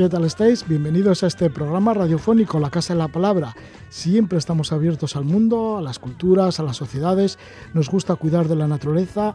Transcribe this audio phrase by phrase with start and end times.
[0.00, 0.66] ¿Qué tal estáis?
[0.66, 3.54] Bienvenidos a este programa radiofónico La Casa de la Palabra.
[3.90, 7.38] Siempre estamos abiertos al mundo, a las culturas, a las sociedades.
[7.74, 9.34] Nos gusta cuidar de la naturaleza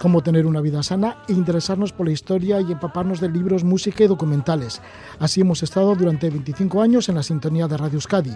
[0.00, 4.02] cómo tener una vida sana e interesarnos por la historia y empaparnos de libros, música
[4.02, 4.80] y documentales.
[5.18, 8.32] Así hemos estado durante 25 años en la sintonía de Radio Euskadi.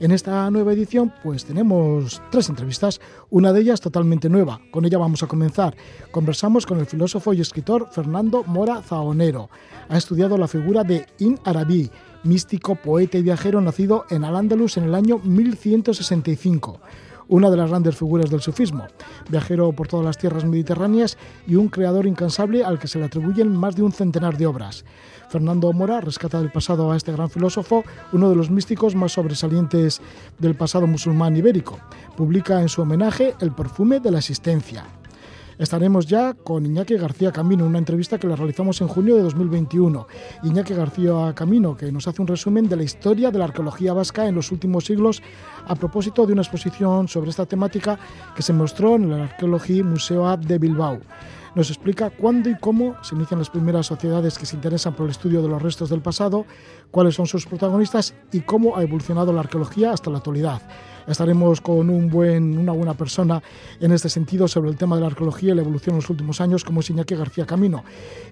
[0.00, 4.60] En esta nueva edición pues tenemos tres entrevistas, una de ellas totalmente nueva.
[4.72, 5.76] Con ella vamos a comenzar.
[6.10, 9.50] Conversamos con el filósofo y escritor Fernando Mora Zaonero.
[9.88, 11.92] Ha estudiado la figura de In Arabi,
[12.24, 16.80] místico, poeta y viajero nacido en Al-Ándalus en el año 1165
[17.28, 18.86] una de las grandes figuras del sufismo,
[19.28, 23.54] viajero por todas las tierras mediterráneas y un creador incansable al que se le atribuyen
[23.56, 24.84] más de un centenar de obras.
[25.28, 30.00] Fernando Mora rescata del pasado a este gran filósofo, uno de los místicos más sobresalientes
[30.38, 31.78] del pasado musulmán ibérico.
[32.16, 34.84] Publica en su homenaje El perfume de la existencia.
[35.58, 40.06] Estaremos ya con Iñaki García Camino, una entrevista que la realizamos en junio de 2021.
[40.42, 44.26] Iñaki García Camino, que nos hace un resumen de la historia de la arqueología vasca
[44.26, 45.22] en los últimos siglos
[45.66, 47.98] a propósito de una exposición sobre esta temática
[48.34, 50.98] que se mostró en el Arqueología Museo de Bilbao
[51.54, 55.12] nos explica cuándo y cómo se inician las primeras sociedades que se interesan por el
[55.12, 56.46] estudio de los restos del pasado,
[56.90, 60.62] cuáles son sus protagonistas y cómo ha evolucionado la arqueología hasta la actualidad
[61.06, 63.42] estaremos con una buena persona
[63.80, 66.40] en este sentido sobre el tema de la arqueología y la evolución en los últimos
[66.40, 67.84] años, como es Iñaki García Camino.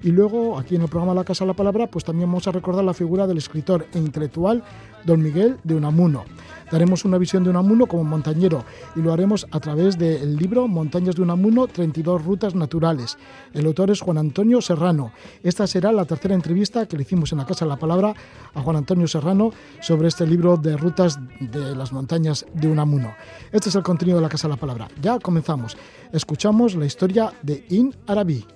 [0.03, 2.53] Y luego, aquí en el programa La Casa de la Palabra, pues también vamos a
[2.53, 4.63] recordar la figura del escritor e intelectual
[5.05, 6.25] Don Miguel de Unamuno.
[6.73, 8.65] Daremos una visión de Unamuno como montañero
[8.97, 13.19] y lo haremos a través del libro Montañas de Unamuno, 32 rutas naturales.
[13.53, 15.13] El autor es Juan Antonio Serrano.
[15.43, 18.15] Esta será la tercera entrevista que le hicimos en la Casa de la Palabra
[18.55, 19.51] a Juan Antonio Serrano
[19.83, 23.15] sobre este libro de rutas de las montañas de Unamuno.
[23.53, 24.89] Este es el contenido de la Casa de la Palabra.
[25.03, 25.77] Ya comenzamos.
[26.11, 28.47] Escuchamos la historia de In Arabi.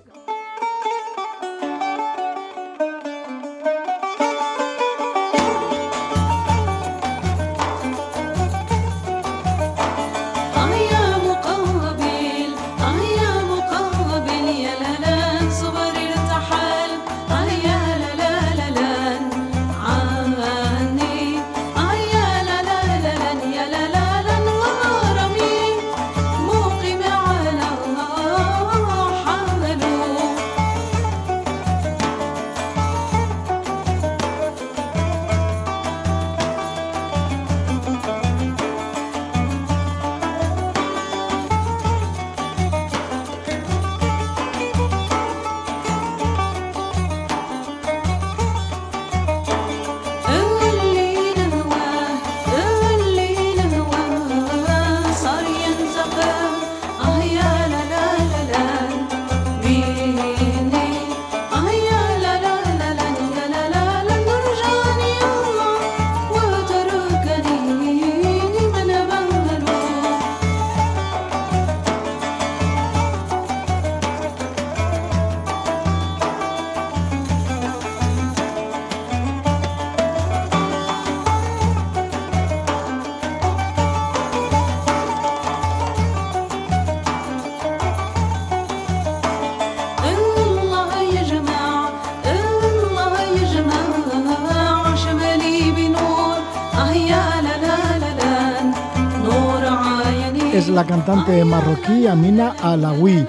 [101.07, 103.25] Cantante marroquí Amina Alawi,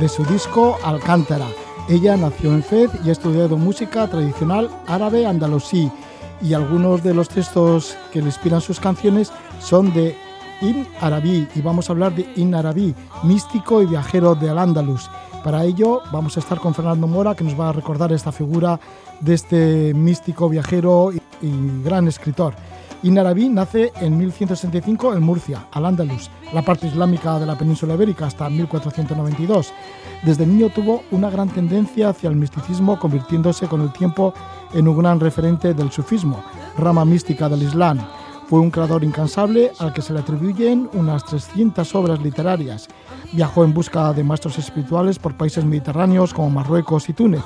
[0.00, 1.46] de su disco Alcántara.
[1.88, 5.92] Ella nació en Fez y ha estudiado música tradicional árabe andalusí
[6.42, 9.30] y algunos de los textos que le inspiran sus canciones
[9.60, 10.16] son de
[10.60, 15.08] In Arabi y vamos a hablar de In Arabi, místico y viajero de Al-Ándalus.
[15.44, 18.80] Para ello vamos a estar con Fernando Mora que nos va a recordar esta figura
[19.20, 22.54] de este místico viajero y gran escritor.
[23.02, 28.50] Inarabi nace en 1165 en Murcia, Al-Ándalus, la parte islámica de la península ibérica, hasta
[28.50, 29.72] 1492.
[30.22, 34.34] Desde niño tuvo una gran tendencia hacia el misticismo, convirtiéndose con el tiempo
[34.74, 36.44] en un gran referente del sufismo,
[36.76, 37.98] rama mística del Islam.
[38.50, 42.88] Fue un creador incansable al que se le atribuyen unas 300 obras literarias.
[43.32, 47.42] Viajó en busca de maestros espirituales por países mediterráneos como Marruecos y Túnez.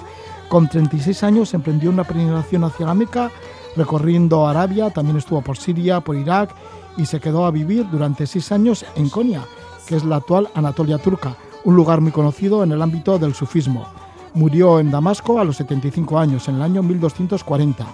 [0.49, 3.31] Con 36 años emprendió una peregrinación hacia la Meca
[3.77, 6.55] recorriendo Arabia, también estuvo por Siria, por Irak
[6.97, 9.45] y se quedó a vivir durante seis años en Konya,
[9.87, 13.87] que es la actual Anatolia turca, un lugar muy conocido en el ámbito del sufismo.
[14.35, 17.87] Murió en Damasco a los 75 años, en el año 1240.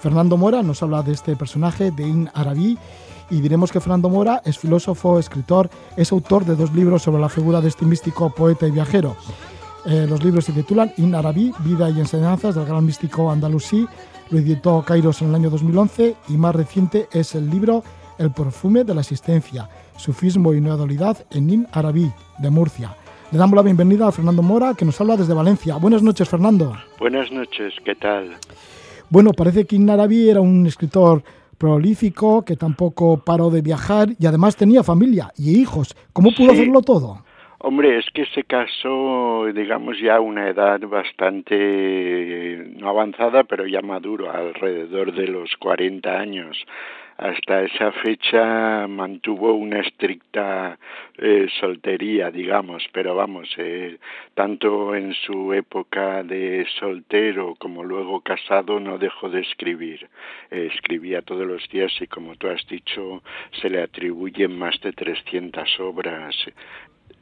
[0.00, 2.78] Fernando Mora nos habla de este personaje, de In Arabi,
[3.30, 7.28] y diremos que Fernando Mora es filósofo, escritor, es autor de dos libros sobre la
[7.28, 9.16] figura de este místico poeta y viajero.
[9.84, 13.86] Eh, los libros se titulan In Arabi, Vida y Enseñanzas del gran místico andalusí,
[14.30, 17.82] lo editó Kairos en el año 2011 y más reciente es el libro
[18.18, 22.96] El perfume de la existencia, sufismo y nueva dualidad en In Arabi, de Murcia.
[23.32, 25.76] Le damos la bienvenida a Fernando Mora, que nos habla desde Valencia.
[25.76, 26.76] Buenas noches, Fernando.
[26.98, 28.36] Buenas noches, ¿qué tal?
[29.10, 31.22] Bueno, parece que In Arabi era un escritor
[31.58, 35.96] prolífico, que tampoco paró de viajar y además tenía familia y hijos.
[36.12, 37.25] ¿Cómo pudo hacerlo todo?
[37.58, 43.80] Hombre, es que se casó, digamos, ya a una edad bastante, no avanzada, pero ya
[43.80, 46.66] maduro, alrededor de los 40 años
[47.18, 50.78] hasta esa fecha mantuvo una estricta
[51.16, 53.98] eh, soltería, digamos, pero vamos, eh,
[54.34, 60.08] tanto en su época de soltero como luego casado no dejó de escribir.
[60.50, 63.22] Eh, escribía todos los días y como tú has dicho,
[63.62, 66.34] se le atribuyen más de 300 obras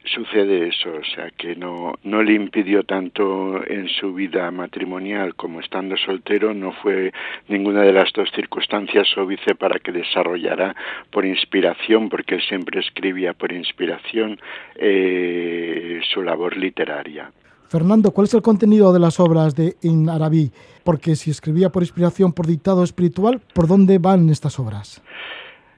[0.05, 5.59] sucede eso, o sea, que no, no le impidió tanto en su vida matrimonial como
[5.59, 7.11] estando soltero, no fue
[7.47, 10.75] ninguna de las dos circunstancias óbice para que desarrollara
[11.11, 14.39] por inspiración, porque él siempre escribía por inspiración,
[14.75, 17.31] eh, su labor literaria.
[17.67, 20.51] Fernando, ¿cuál es el contenido de las obras de In Arabi?
[20.83, 25.01] Porque si escribía por inspiración, por dictado espiritual, ¿por dónde van estas obras?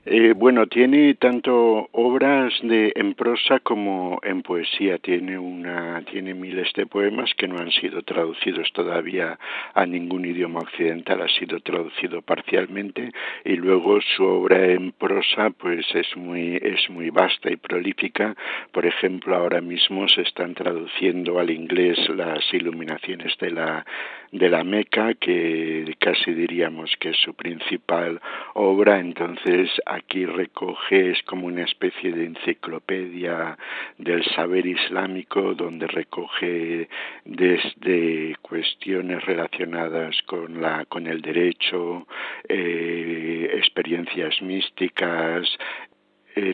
[0.09, 4.99] Eh, bueno, tiene tanto obras de en prosa como en poesía.
[4.99, 9.37] Tiene una, tiene miles de poemas que no han sido traducidos todavía
[9.73, 11.21] a ningún idioma occidental.
[11.21, 13.11] Ha sido traducido parcialmente
[13.43, 18.33] y luego su obra en prosa, pues es muy, es muy vasta y prolífica.
[18.71, 23.85] Por ejemplo, ahora mismo se están traduciendo al inglés las iluminaciones de la
[24.31, 28.19] de la Meca, que casi diríamos que es su principal
[28.53, 28.99] obra.
[28.99, 33.57] Entonces aquí recoge, es como una especie de enciclopedia
[33.97, 36.89] del saber islámico, donde recoge
[37.25, 42.07] desde cuestiones relacionadas con, la, con el derecho,
[42.47, 45.47] eh, experiencias místicas,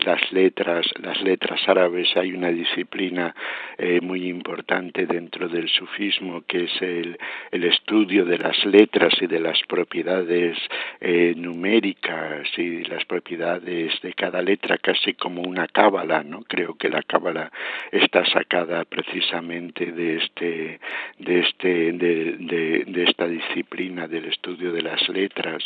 [0.04, 3.34] las letras, las letras árabes, hay una disciplina
[3.76, 7.18] eh, muy importante dentro del sufismo que es el,
[7.50, 10.56] el, estudio de las letras y de las propiedades
[11.00, 16.42] eh, numéricas y las propiedades de cada letra, casi como una cábala, ¿no?
[16.44, 17.50] Creo que la cábala
[17.92, 20.80] está sacada precisamente de este,
[21.18, 25.62] de este, de, de, de esta disciplina del estudio de las letras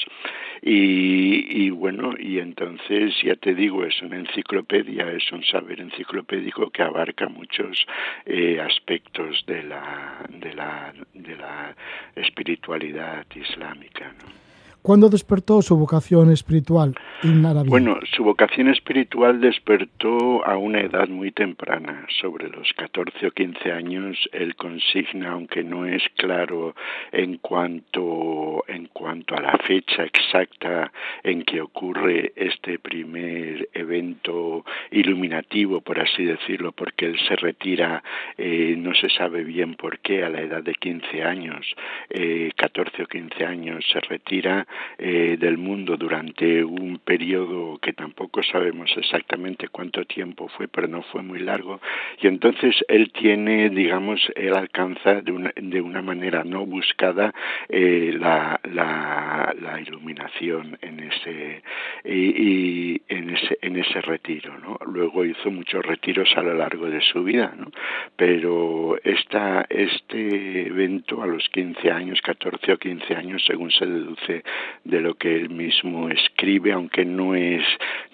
[0.63, 6.83] y, y bueno, y entonces ya te digo, es enciclopedia, es un saber enciclopédico que
[6.83, 7.87] abarca muchos
[8.27, 11.75] eh, aspectos de la, de, la, de la
[12.17, 14.13] espiritualidad islámica.
[14.19, 14.48] ¿no?
[14.89, 16.95] ¿Cuándo despertó su vocación espiritual
[17.67, 23.71] Bueno, su vocación espiritual despertó a una edad muy temprana, sobre los 14 o 15
[23.71, 24.17] años.
[24.33, 26.75] Él consigna, aunque no es claro
[27.13, 30.91] en cuanto, en cuanto a la fecha exacta
[31.23, 38.03] en que ocurre este primer evento iluminativo, por así decirlo, porque él se retira,
[38.39, 41.67] eh, no se sabe bien por qué, a la edad de 15 años,
[42.09, 44.67] eh, 14 o 15 años, se retira
[44.99, 51.03] eh, del mundo durante un periodo que tampoco sabemos exactamente cuánto tiempo fue, pero no
[51.03, 51.81] fue muy largo,
[52.21, 57.33] y entonces él tiene, digamos, él alcanza de una, de una manera no buscada
[57.69, 61.63] eh, la, la, la, iluminación en ese,
[62.05, 64.79] y, en ese, en ese retiro, ¿no?
[64.87, 67.71] Luego hizo muchos retiros a lo largo de su vida, ¿no?
[68.17, 74.43] Pero esta, este evento a los 15 años, 14 o 15 años, según se deduce
[74.85, 77.63] de lo que él mismo escribe, aunque no es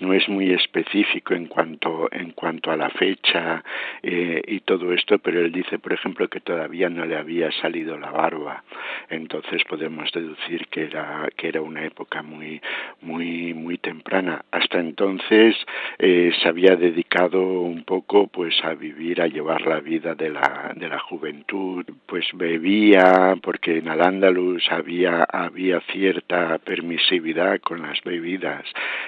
[0.01, 3.63] no es muy específico en cuanto en cuanto a la fecha
[4.03, 7.97] eh, y todo esto, pero él dice, por ejemplo, que todavía no le había salido
[7.99, 8.65] la barba,
[9.09, 12.61] entonces podemos deducir que era que era una época muy
[13.03, 14.45] muy muy temprana.
[14.51, 15.57] Hasta entonces
[15.99, 20.73] eh, se había dedicado un poco pues a vivir, a llevar la vida de la
[20.75, 26.34] de la juventud, pues bebía porque en Al-Ándalus había había cierta
[26.65, 28.65] permisividad con las bebidas,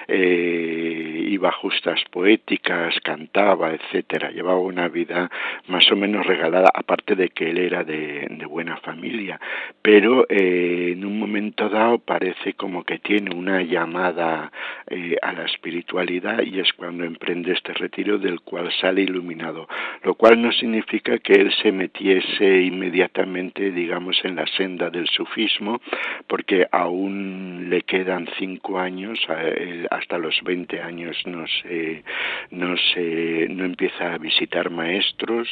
[0.07, 5.29] eh, iba justas poéticas, cantaba, etcétera, llevaba una vida
[5.67, 9.39] más o menos regalada, aparte de que él era de, buena familia,
[9.81, 14.51] pero eh, en un momento dado parece como que tiene una llamada
[14.89, 19.67] eh, a la espiritualidad y es cuando emprende este retiro del cual sale iluminado,
[20.03, 25.81] lo cual no significa que él se metiese inmediatamente, digamos, en la senda del sufismo,
[26.27, 27.16] porque aún
[27.69, 29.19] le quedan cinco años,
[29.89, 32.03] hasta los 20 años no se,
[32.51, 35.47] no se, no empieza a visitar maestros,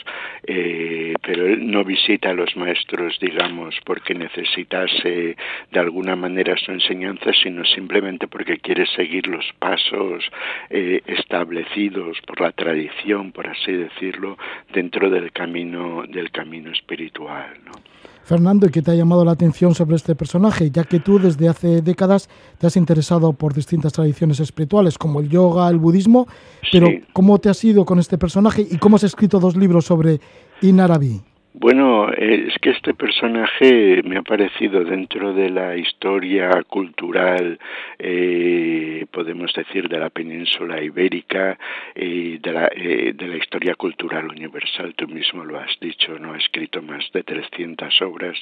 [0.45, 5.35] eh, pero él no visita a los maestros, digamos, porque necesitase
[5.71, 10.23] de alguna manera su enseñanza, sino simplemente porque quiere seguir los pasos
[10.69, 14.37] eh, establecidos por la tradición, por así decirlo,
[14.71, 17.71] dentro del camino del camino espiritual, ¿no?
[18.25, 20.71] Fernando, ¿y qué te ha llamado la atención sobre este personaje?
[20.71, 22.27] Ya que tú desde hace décadas
[22.57, 26.27] te has interesado por distintas tradiciones espirituales, como el yoga, el budismo,
[26.71, 30.19] pero ¿cómo te has ido con este personaje y cómo has escrito dos libros sobre
[30.63, 31.21] Inarabi?
[31.57, 37.57] Bueno, es que este personaje me ha parecido dentro de la historia cultural,
[37.97, 41.57] eh, podemos decir, de la península ibérica
[41.95, 44.95] y de la, eh, de la historia cultural universal.
[44.95, 48.37] Tú mismo lo has dicho, no ha escrito más de 300 obras.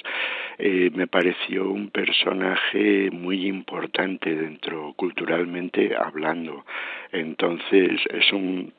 [0.57, 6.65] Eh, me pareció un personaje muy importante dentro culturalmente hablando.
[7.11, 8.73] Entonces es un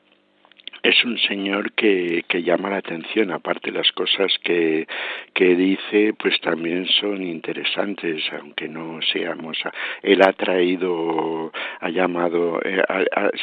[0.85, 4.87] es un señor que, que llama la atención, aparte las cosas que,
[5.33, 9.57] que dice, pues también son interesantes, aunque no seamos.
[10.03, 12.83] Él ha traído, ha llamado, eh,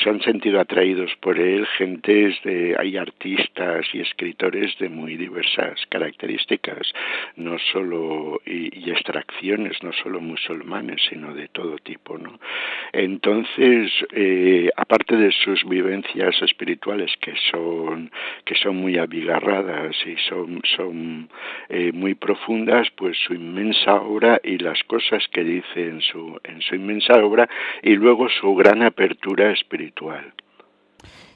[0.03, 5.85] se han sentido atraídos por él gentes de, hay artistas y escritores de muy diversas
[5.89, 6.93] características,
[7.35, 12.39] no solo, y, y extracciones, no solo musulmanes, sino de todo tipo, ¿no?
[12.93, 18.11] Entonces, eh, aparte de sus vivencias espirituales que que son
[18.45, 21.29] que son muy abigarradas y son son
[21.69, 26.61] eh, muy profundas pues su inmensa obra y las cosas que dice en su en
[26.61, 27.49] su inmensa obra
[27.83, 30.33] y luego su gran apertura espiritual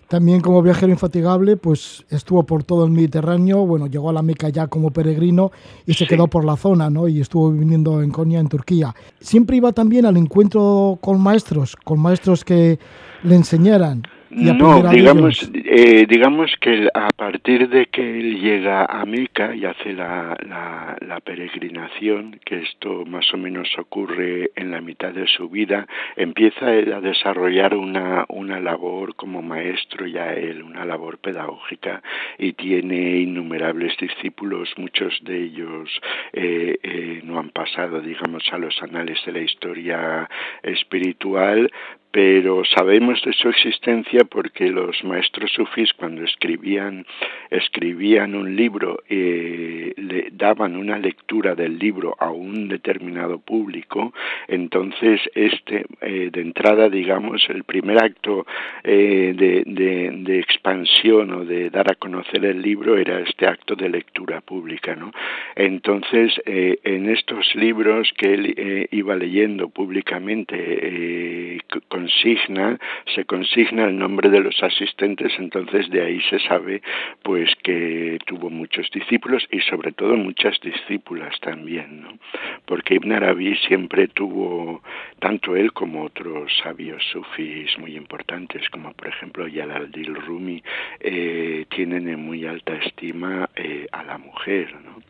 [0.09, 4.49] también como viajero infatigable, pues estuvo por todo el Mediterráneo, bueno, llegó a la Meca
[4.51, 5.51] ya como peregrino
[5.85, 7.09] y se quedó por la zona, ¿no?
[7.09, 8.95] Y estuvo viviendo en Konya, en Turquía.
[9.19, 12.79] Siempre iba también al encuentro con maestros, con maestros que
[13.25, 19.55] le enseñaran no, digamos, eh, digamos que a partir de que él llega a Meca
[19.55, 25.13] y hace la, la, la, peregrinación, que esto más o menos ocurre en la mitad
[25.13, 31.19] de su vida, empieza a desarrollar una, una labor como maestro ya él, una labor
[31.19, 32.03] pedagógica
[32.39, 35.91] y tiene innumerables discípulos, muchos de ellos
[36.33, 40.29] eh, eh, no han pasado, digamos, a los anales de la historia
[40.63, 41.71] espiritual,
[42.17, 47.05] pero sabemos de su existencia porque los maestros sufís cuando escribían
[47.51, 54.15] escribían un libro eh, le daban una lectura del libro a un determinado público
[54.49, 58.47] entonces este eh, de entrada digamos el primer acto
[58.83, 64.41] eh, de, expansión o de dar a conocer el libro era este acto de lectura
[64.41, 65.13] pública no
[65.55, 72.79] entonces eh, en estos libros que él eh, iba leyendo públicamente con consigna,
[73.15, 76.81] se consigna el nombre de los asistentes, entonces de ahí se sabe
[77.23, 82.19] pues que tuvo muchos discípulos y sobre todo muchas discípulas también, ¿no?
[82.65, 84.83] Porque Ibn Arabi siempre tuvo,
[85.19, 90.63] tanto él como otros sabios sufís muy importantes, como por ejemplo Yalaldil Rumi,
[91.01, 95.03] eh, tienen en muy alta estima eh, a la mujer, ¿no?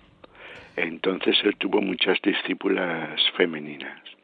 [0.77, 4.16] Entonces él tuvo muchas discípulas femeninas.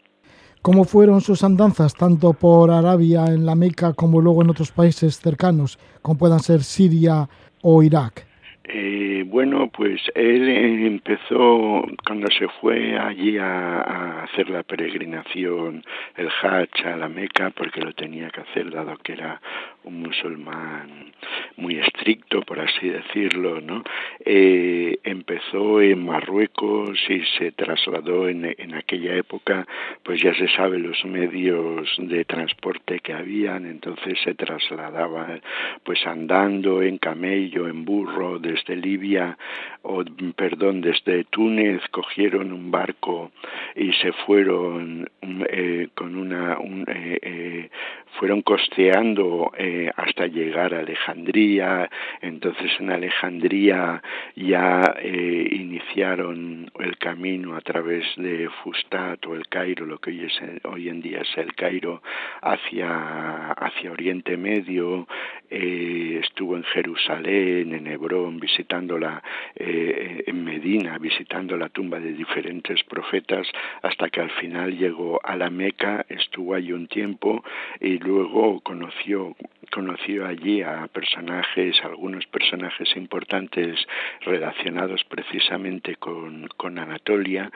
[0.63, 5.19] ¿Cómo fueron sus andanzas tanto por Arabia, en la Meca, como luego en otros países
[5.19, 7.29] cercanos, como puedan ser Siria
[7.63, 8.29] o Irak?
[8.63, 15.83] Eh, bueno, pues él empezó cuando se fue allí a, a, hacer la peregrinación,
[16.17, 19.41] el Hajj a la Meca, porque lo tenía que hacer dado que era
[19.85, 21.13] un musulmán
[21.57, 23.85] muy estricto, por así decirlo, ¿no?
[24.25, 29.67] Eh, empezó en Marruecos y se trasladó en, en aquella época,
[30.03, 35.41] pues ya se sabe los medios de transporte que habían, entonces se trasladaba
[35.85, 39.37] pues andando en camello, en burro, desde Libia,
[39.83, 40.05] o
[40.37, 43.33] perdón, desde Túnez cogieron un barco
[43.75, 45.09] y se fueron
[45.49, 47.71] eh, con una, un, eh, eh,
[48.19, 51.89] fueron costeando eh, eh, hasta llegar a Alejandría.
[52.21, 54.03] Entonces en Alejandría
[54.37, 60.25] ya eh, iniciaron el camino a través de Fustat o el Cairo, lo que hoy,
[60.25, 62.03] es, hoy en día es el Cairo,
[62.43, 65.09] hacia, hacia Oriente Medio.
[65.49, 69.23] Eh, estuvo en Jerusalén, en Hebrón, visitándola
[69.55, 73.47] en Medina, visitando la tumba de diferentes profetas,
[73.83, 77.43] hasta que al final llegó a la Meca, estuvo allí un tiempo
[77.81, 79.35] y luego conoció
[79.73, 83.79] conoció allí a personajes, algunos personajes importantes
[84.21, 87.51] relacionados precisamente con, con Anatolia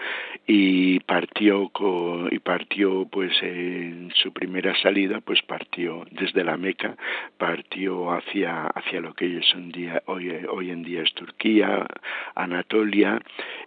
[0.46, 6.96] y partió con, y partió pues en su primera salida pues partió desde la Meca
[7.36, 11.86] partió hacia hacia lo que es un día hoy hoy en día es Turquía
[12.34, 13.20] Anatolia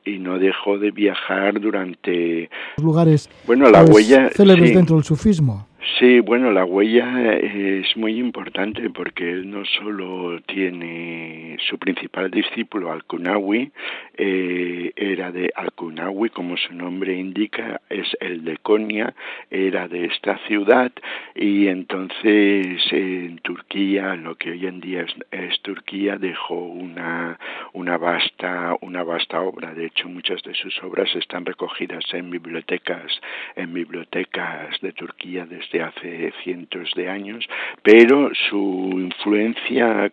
[0.03, 2.50] y no dejó de viajar durante
[2.82, 8.19] lugares bueno la pues, huella célebres dentro del sufismo Sí, bueno, la huella es muy
[8.19, 13.71] importante porque él no solo tiene su principal discípulo, Al-Kunawi,
[14.17, 19.13] eh, era de Al-Kunawi, como su nombre indica, es el de Konya,
[19.50, 20.91] era de esta ciudad
[21.33, 27.39] y entonces en Turquía, lo que hoy en día es, Turquía, dejó una,
[27.71, 29.74] una, vasta, una vasta obra.
[29.74, 33.21] De hecho, muchas de sus obras están recogidas en bibliotecas,
[33.55, 37.48] en bibliotecas de Turquía desde hace cientos de años,
[37.84, 40.12] pero su influencia,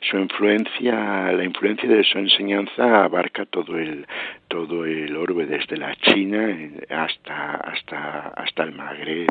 [0.00, 4.06] su influencia, la influencia de su enseñanza abarca todo el
[4.48, 6.56] todo el orbe desde la China
[6.88, 9.30] hasta hasta hasta el Magreb.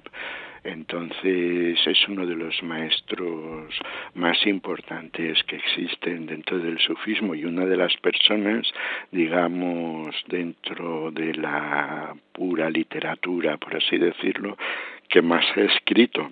[0.63, 3.73] Entonces es uno de los maestros
[4.13, 8.67] más importantes que existen dentro del sufismo y una de las personas,
[9.11, 14.57] digamos, dentro de la pura literatura, por así decirlo,
[15.09, 16.29] que más ha escrito.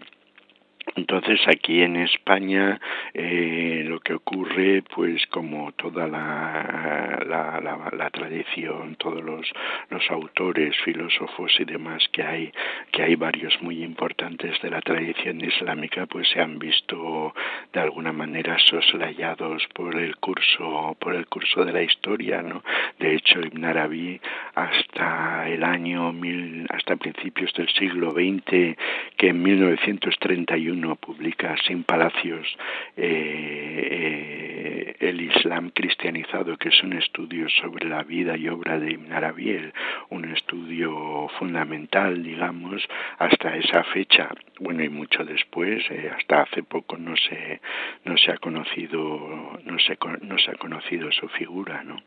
[0.95, 2.79] Entonces aquí en España
[3.13, 9.51] eh, lo que ocurre, pues como toda la, la, la, tradición, todos los,
[9.89, 12.51] los autores, filósofos y demás que hay,
[12.91, 17.33] que hay varios muy importantes de la tradición islámica, pues se han visto
[17.73, 22.63] de alguna manera soslayados por el curso, por el curso de la historia, ¿no?
[22.99, 24.19] De hecho, Ibn Arabi
[24.55, 28.77] hasta el año mil, hasta principios del siglo XX,
[29.17, 32.47] que en 1931 publica sin palacios
[32.95, 38.91] eh, eh, el Islam cristianizado, que es un estudio sobre la vida y obra de
[38.91, 39.71] Ibn Arabi,
[40.09, 42.81] un estudio fundamental, digamos,
[43.19, 44.29] hasta esa fecha.
[44.59, 47.61] Bueno, y mucho después, eh, hasta hace poco no se
[48.05, 51.97] no se ha conocido no se no se ha conocido su figura, ¿no?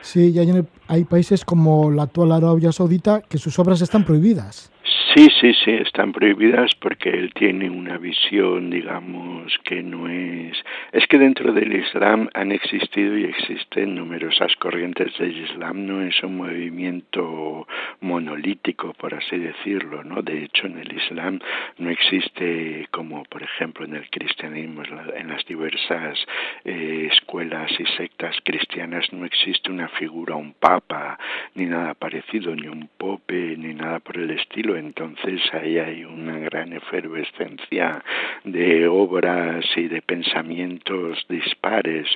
[0.00, 0.48] Sí, y hay,
[0.86, 4.72] hay países como la actual Arabia Saudita que sus obras están prohibidas.
[4.98, 10.56] Sí, sí, sí, están prohibidas porque él tiene una visión, digamos, que no es...
[10.92, 16.20] Es que dentro del Islam han existido y existen numerosas corrientes del Islam, no es
[16.22, 17.66] un movimiento
[18.00, 20.22] monolítico, por así decirlo, ¿no?
[20.22, 21.38] De hecho, en el Islam
[21.78, 24.82] no existe, como por ejemplo en el cristianismo,
[25.14, 26.18] en las diversas
[26.64, 31.18] eh, escuelas y sectas cristianas, no existe una figura, un papa,
[31.54, 34.76] ni nada parecido, ni un pope, ni nada por el estilo.
[34.88, 38.02] Entonces ahí hay una gran efervescencia
[38.44, 42.08] de obras y de pensamientos dispares.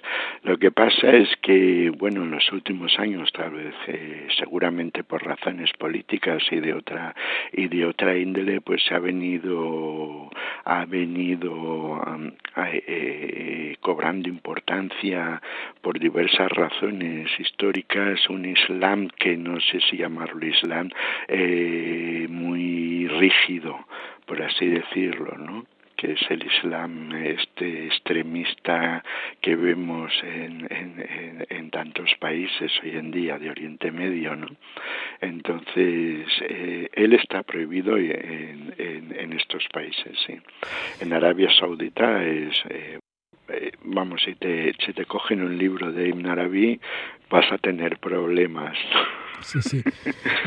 [0.43, 5.23] Lo que pasa es que, bueno, en los últimos años, tal vez, eh, seguramente por
[5.23, 7.15] razones políticas y de otra
[7.53, 10.31] y de otra índole, pues se ha venido
[10.65, 15.43] ha venido um, eh, cobrando importancia
[15.83, 20.89] por diversas razones históricas un Islam que no sé si llamarlo Islam
[21.29, 22.62] eh, muy
[23.09, 23.87] rígido,
[24.27, 25.64] por así decirlo, ¿no?
[26.03, 29.05] que es el Islam este extremista
[29.40, 34.48] que vemos en, en, en, tantos países hoy en día de Oriente Medio, ¿no?
[35.20, 40.35] Entonces, eh, él está prohibido en, en, estos países, sí.
[41.01, 42.55] En Arabia Saudita es...
[42.68, 42.98] Eh,
[43.53, 46.81] eh, vamos, si te, si te cogen un libro de Ibn Arabi,
[47.31, 48.77] vas a tener problemas.
[49.45, 49.83] Sí, sí.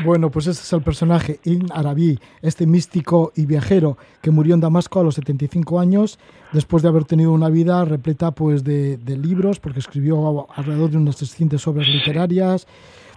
[0.06, 4.62] Bueno, pues este es el personaje, Ibn Arabi, este místico y viajero que murió en
[4.62, 6.18] Damasco a los 75 años,
[6.52, 10.96] después de haber tenido una vida repleta pues, de, de libros, porque escribió alrededor de
[10.96, 12.66] unas 300 obras literarias,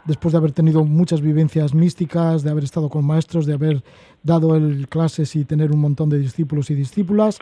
[0.03, 3.81] después de haber tenido muchas vivencias místicas, de haber estado con maestros, de haber
[4.21, 7.39] dado el clases y tener un montón de discípulos y discípulas.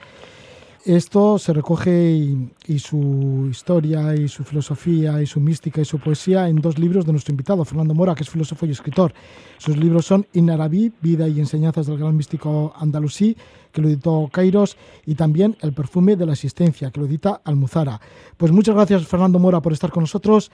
[0.87, 1.91] Esto se recoge
[2.65, 7.05] y, su historia y su filosofía y su mística y su poesía en dos libros
[7.05, 9.13] de nuestro invitado, Fernando Mora, que es filósofo y escritor.
[9.57, 13.35] Sus libros son Inarabí, Vida y Enseñanzas del Gran Místico Andalusí,
[13.73, 17.99] que lo editó Kairos, y también El Perfume de la Existencia, que lo edita Almuzara.
[18.37, 20.51] Pues muchas gracias, Fernando Mora, por estar con nosotros.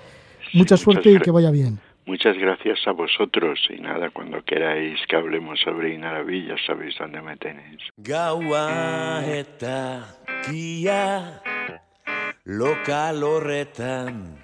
[0.56, 1.80] Mucha suerte y que vaya bien.
[2.06, 7.22] Muchas gracias a vosotros y nada, cuando queráis que hablemos sobre Inaraví, ya sabéis dónde
[7.22, 7.82] me tenéis.
[7.98, 10.06] Gaua eta
[10.46, 11.42] kia
[12.44, 14.38] lokal horretan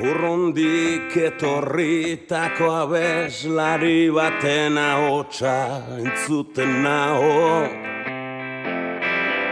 [0.00, 7.64] Urrundik etorritako abeslari baten ahotsa entzuten naho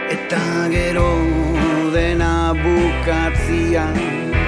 [0.09, 1.11] Eta gero
[1.93, 4.38] dena bukatzian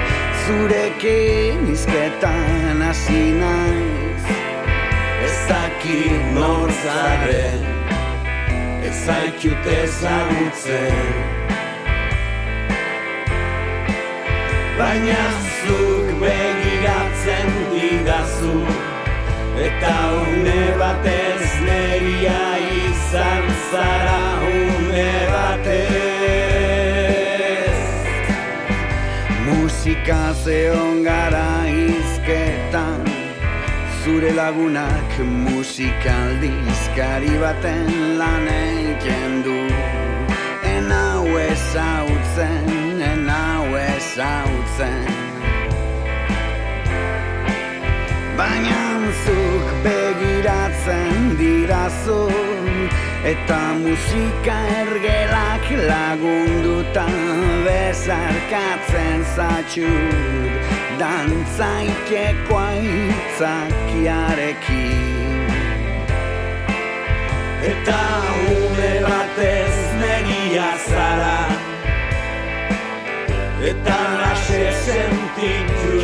[0.46, 4.24] zurekin izketan hasi naiz.
[5.24, 7.62] Ez dakit nortzaren
[8.82, 11.42] Ez zaitut ezagutzen.
[14.78, 15.24] Baina
[15.62, 18.56] zuk begiratzen didazu
[19.66, 22.44] Eta une batez neria
[22.82, 26.01] izan zara une batez
[29.82, 33.02] musika zeon gara izketan
[34.04, 39.58] Zure lagunak musikaldi izkari baten lan eiken du
[40.74, 45.02] En hau ezautzen, en hau ezautzen
[48.38, 52.22] Baina zuk begiratzen dirazu
[53.22, 57.06] Eta musika ergelak lagunduta
[57.62, 60.52] bezarkatzen zatxut
[60.98, 65.46] Dantzaikeko aitzakiarekin.
[67.70, 68.02] Eta
[68.50, 71.40] une batez negia zara.
[73.70, 76.01] Eta lase sentitu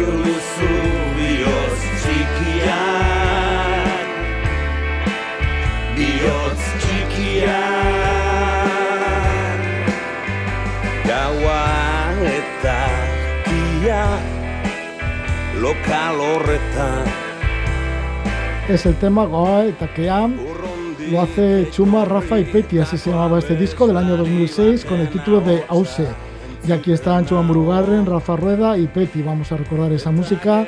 [18.69, 20.37] Es el tema Goa Takeam.
[21.11, 25.01] Lo hace Chuma, Rafa y Peti, así se llamaba este disco del año 2006 con
[25.01, 26.07] el título de Ause.
[26.67, 29.23] Y aquí están Chuma Murugarren, Rafa Rueda y Peti.
[29.23, 30.67] Vamos a recordar esa música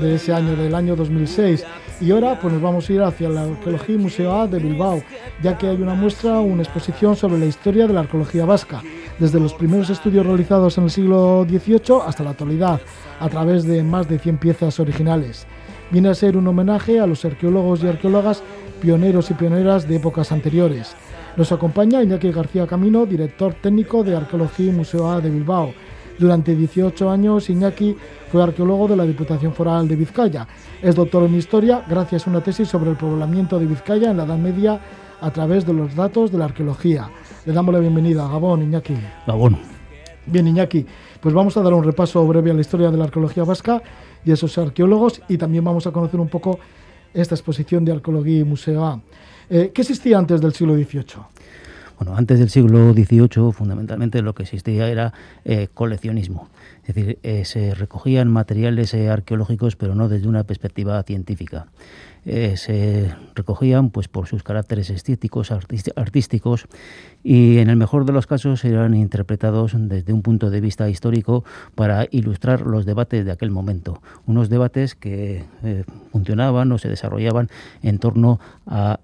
[0.00, 1.64] de ese año, del año 2006.
[2.00, 5.02] Y ahora pues nos vamos a ir hacia la Arqueología Museo A de Bilbao,
[5.42, 8.82] ya que hay una muestra, una exposición sobre la historia de la arqueología vasca,
[9.18, 12.80] desde los primeros estudios realizados en el siglo XVIII hasta la actualidad,
[13.20, 15.46] a través de más de 100 piezas originales.
[15.90, 18.42] Viene a ser un homenaje a los arqueólogos y arqueólogas
[18.80, 20.96] pioneros y pioneras de épocas anteriores.
[21.36, 25.72] Nos acompaña Iñaki García Camino, director técnico de Arqueología Museo A de Bilbao.
[26.22, 27.96] Durante 18 años, Iñaki
[28.30, 30.46] fue arqueólogo de la Diputación Foral de Vizcaya.
[30.80, 34.22] Es doctor en Historia gracias a una tesis sobre el poblamiento de Vizcaya en la
[34.22, 34.80] Edad Media
[35.20, 37.10] a través de los datos de la arqueología.
[37.44, 38.94] Le damos la bienvenida a Gabón, Iñaki.
[39.26, 39.58] Gabón.
[40.26, 40.86] Bien, Iñaki,
[41.20, 43.82] pues vamos a dar un repaso breve a la historia de la arqueología vasca
[44.24, 46.60] y a esos arqueólogos y también vamos a conocer un poco
[47.12, 49.00] esta exposición de arqueología y museo A.
[49.50, 51.31] Eh, ¿Qué existía antes del siglo XVIII?
[51.98, 55.12] Bueno, antes del siglo XVIII, fundamentalmente lo que existía era
[55.44, 56.48] eh, coleccionismo.
[56.86, 61.66] Es decir, eh, se recogían materiales eh, arqueológicos, pero no desde una perspectiva científica.
[62.24, 66.66] Eh, se recogían pues por sus caracteres estéticos, artísticos
[67.24, 71.44] y en el mejor de los casos eran interpretados desde un punto de vista histórico
[71.74, 75.44] para ilustrar los debates de aquel momento, unos debates que
[76.12, 77.48] funcionaban o se desarrollaban
[77.82, 79.00] en torno a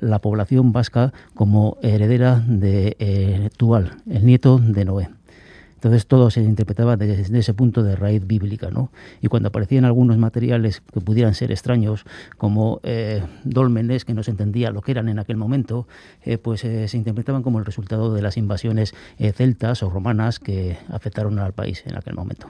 [0.00, 5.15] la población vasca como heredera de Tual, el nieto de Noé.
[5.86, 8.90] Entonces todo se interpretaba desde ese punto de raíz bíblica, ¿no?
[9.22, 12.04] Y cuando aparecían algunos materiales que pudieran ser extraños,
[12.38, 15.86] como eh, dólmenes que no se entendía lo que eran en aquel momento,
[16.24, 18.96] eh, pues eh, se interpretaban como el resultado de las invasiones
[19.36, 22.48] celtas o romanas que afectaron al país en aquel momento.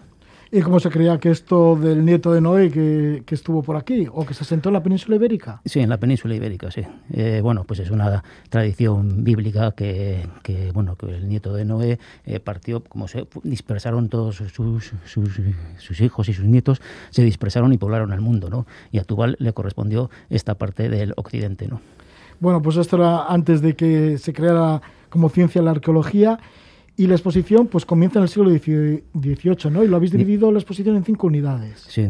[0.53, 4.25] ¿Y cómo se creía que esto del nieto de Noé que, estuvo por aquí o
[4.25, 5.61] que se asentó en la península ibérica?
[5.65, 6.83] Sí, en la península ibérica, sí.
[7.13, 10.25] Eh, bueno, pues es una tradición bíblica que,
[10.73, 16.29] bueno, que el nieto de Noé eh, partió, como se dispersaron todos sus, sus, hijos
[16.29, 16.81] y sus nietos,
[17.11, 18.67] se dispersaron y poblaron el mundo, ¿no?
[18.93, 21.81] Y a Tubal le correspondió esta parte del occidente, ¿no?
[22.39, 24.81] Bueno, pues esto era antes de que se creara
[25.11, 26.39] como ciencia la arqueología
[26.97, 29.85] y la exposición pues comienza en el siglo XVIII, ¿no?
[29.85, 31.85] Y lo habéis dividido la exposición en cinco unidades.
[31.89, 32.09] Sí.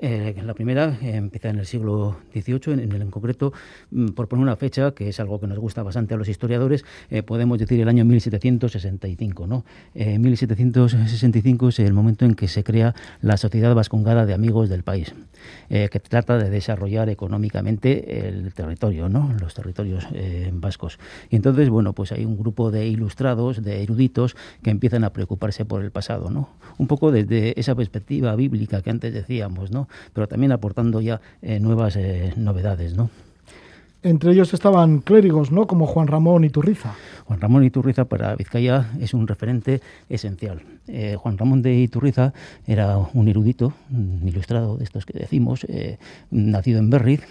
[0.00, 3.52] Eh, la primera empieza en el siglo XVIII, en, en, concreto,
[3.90, 6.84] mm, por poner una fecha, que es algo que nos gusta bastante a los historiadores,
[7.10, 9.46] eh, podemos decir el año 1765.
[9.46, 9.64] ¿no?
[9.94, 15.14] 1765 es el momento en que se crea la Sociedad Vascongada de Amigos del País,
[15.68, 19.34] que trata de desarrollar económicamente el territorio, ¿no?
[19.40, 20.06] los territorios
[20.52, 20.98] vascos.
[21.30, 25.64] Y entonces, bueno, pues hay un grupo de ilustrados, de eruditos, que empiezan a preocuparse
[25.64, 26.50] por el pasado, ¿no?
[26.78, 29.83] Un poco desde esa perspectiva bíblica que antes decíamos, ¿no?
[30.12, 33.10] Pero también aportando ya eh, nuevas eh, novedades, ¿no?
[34.02, 35.66] Entre ellos estaban clérigos, ¿no?
[35.66, 36.94] Como Juan Ramón Iturriza.
[37.24, 40.62] Juan Ramón Iturriza para Vizcaya es un referente esencial.
[40.88, 42.34] Eh, Juan Ramón de Iturriza
[42.66, 45.66] era un erudito, un ilustrado de estos que decimos,
[46.30, 47.22] nacido en Berriz,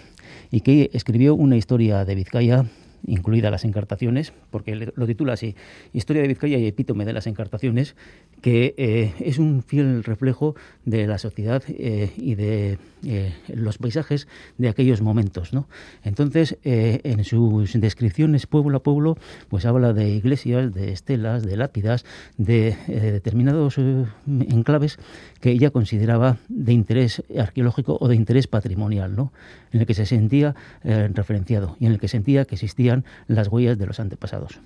[0.50, 2.64] y que escribió una historia de Vizcaya
[3.06, 5.54] incluidas las encartaciones, porque lo titula así,
[5.92, 7.96] Historia de Vizcaya y epítome de las encartaciones,
[8.40, 14.28] que eh, es un fiel reflejo de la sociedad eh, y de eh, los paisajes
[14.58, 15.52] de aquellos momentos.
[15.52, 15.68] ¿no?
[16.02, 19.16] Entonces, en sus descripciones pueblo a pueblo,
[19.48, 22.04] pues habla de iglesias, de estelas, de lápidas,
[22.36, 24.98] de determinados enclaves
[25.40, 29.32] que ella consideraba de interés arqueológico o de interés patrimonial, ¿no?
[29.72, 33.78] en el que se sentía referenciado y en el que sentía que existían las huellas
[33.78, 34.60] de los antepasados.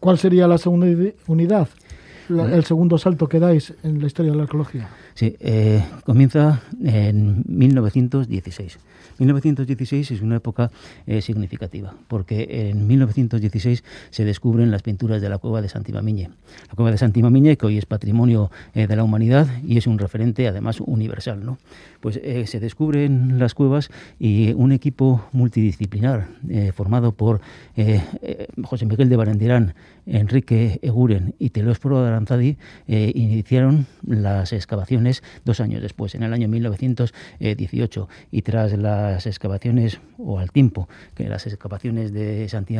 [0.00, 0.86] ¿Cuál sería la segunda
[1.26, 1.68] unidad?
[2.28, 4.88] El segundo salto que dais en la historia de la arqueología?
[5.14, 8.78] Sí, eh, comienza en 1916.
[9.18, 10.70] 1916 es una época
[11.06, 16.30] eh, significativa, porque en 1916 se descubren las pinturas de la cueva de Santimamiñe.
[16.68, 19.98] La cueva de Santimamiñe, que hoy es patrimonio eh, de la humanidad y es un
[19.98, 21.44] referente además universal.
[21.44, 21.58] ¿no?
[22.00, 26.28] Pues eh, se descubren las cuevas y un equipo multidisciplinar
[26.74, 27.40] formado por
[28.62, 29.74] José Miguel de Barendirán,
[30.06, 36.48] Enrique Eguren y Telósforo de Aranzadi iniciaron las excavaciones dos años después, en el año
[36.48, 42.76] 1918, y tras la las excavaciones, o al tiempo que las excavaciones de Santiago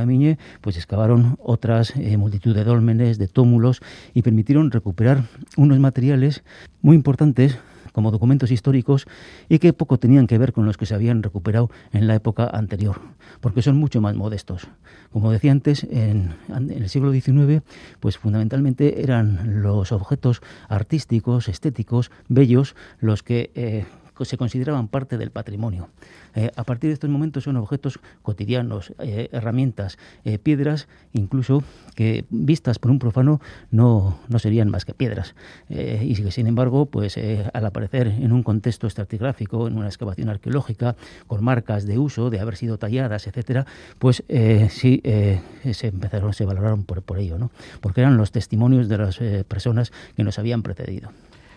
[0.61, 3.81] pues excavaron otras eh, multitud de dólmenes, de tómulos
[4.15, 5.25] y permitieron recuperar
[5.57, 6.43] unos materiales
[6.83, 7.59] muy importantes
[7.97, 9.07] como documentos históricos
[9.49, 12.47] y que poco tenían que ver con los que se habían recuperado en la época
[12.47, 13.01] anterior,
[13.41, 14.69] porque son mucho más modestos.
[15.13, 17.63] Como decía antes, en, el siglo XIX,
[17.99, 23.87] pues fundamentalmente eran los objetos artísticos, estéticos, bellos, los que eh,
[24.25, 25.89] se consideraban parte del patrimonio.
[26.35, 31.63] Eh, a partir de estos momentos son objetos cotidianos, eh, herramientas, eh, piedras, incluso
[31.95, 35.35] que vistas por un profano no, no serían más que piedras.
[35.69, 37.19] y que sin embargo, pues
[37.53, 42.41] al aparecer en un contexto estratigráfico, en una excavación arqueológica, con marcas de uso, de
[42.41, 43.67] haber sido talladas, etcétera,
[43.99, 44.23] pues
[44.71, 47.51] sí se empezaron, se valoraron por, por ello, ¿no?
[47.81, 51.11] Porque eran los testimonios de las personas que nos habían precedido.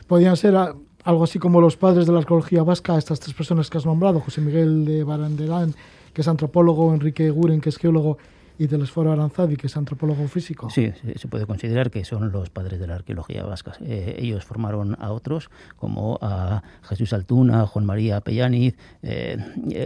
[0.08, 0.56] Podían ser
[1.04, 4.20] algo así como los padres de la arqueología vasca, estas tres personas que has nombrado,
[4.20, 5.74] José Miguel de Barandelán,
[6.14, 8.18] que es antropólogo, Enrique Guren, que es geólogo,
[8.60, 10.70] y Telesforo Aranzadi, que es antropólogo físico.
[10.70, 13.72] Sí, se puede considerar que son los padres de la arqueología vasca.
[13.82, 19.38] Eh, ellos formaron a otros, como a Jesús Altuna, Juan María Pellaniz, eh,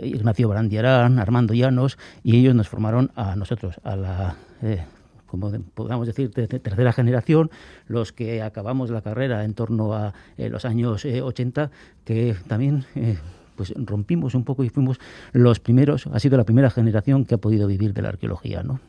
[0.04, 4.84] Ignacio Barandiarán, Armando Llanos, y ellos nos formaron a nosotros, a la eh,
[5.34, 7.50] como podríamos decir, de, tercera generación,
[7.88, 11.70] los que acabamos la carrera en torno a eh, los años 80, eh,
[12.06, 13.18] que también eh,
[13.56, 15.00] pues rompimos un poco y fuimos
[15.32, 18.80] los primeros, ha sido la primera generación que ha podido vivir de la arqueología, ¿no?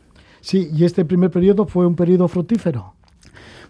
[0.43, 2.93] Sí, y este primer periodo fue un periodo fructífero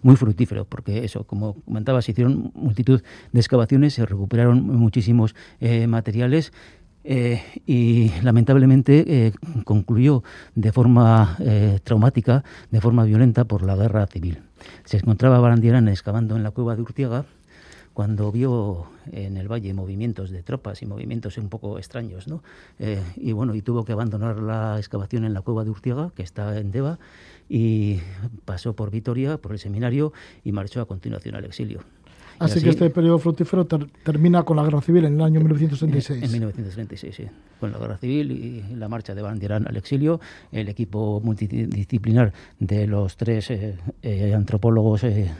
[0.01, 5.33] muy fructífero, porque eso, como comentaba, se hicieron multitud de excavaciones, se recuperaron muchísimos
[5.87, 6.51] materiales
[7.07, 9.31] eh, y lamentablemente eh,
[9.63, 10.23] concluyó
[10.55, 14.41] de forma eh, traumática, de forma violenta por la guerra civil.
[14.85, 17.25] Se encontraba Barandierán excavando en la cueva de Urtiaga
[17.93, 22.43] cuando vio en el valle movimientos de tropas y movimientos un poco extraños, ¿no?
[23.15, 26.59] y bueno, y tuvo que abandonar la excavación en la cueva de Urtiaga, que está
[26.59, 26.99] en Deva,
[27.47, 28.01] y
[28.43, 30.11] pasó por Vitoria, por el seminario,
[30.43, 31.85] y marchó a continuación al exilio.
[32.39, 36.23] Así, que este periodo fructífero termina con la Guerra Civil en el año 1936.
[36.23, 37.23] En, 1936, sí.
[37.59, 40.19] Con la Guerra Civil y la marcha de Bandirán al exilio,
[40.51, 45.31] el equipo multidisciplinar de los tres eh, eh, antropólogos eh,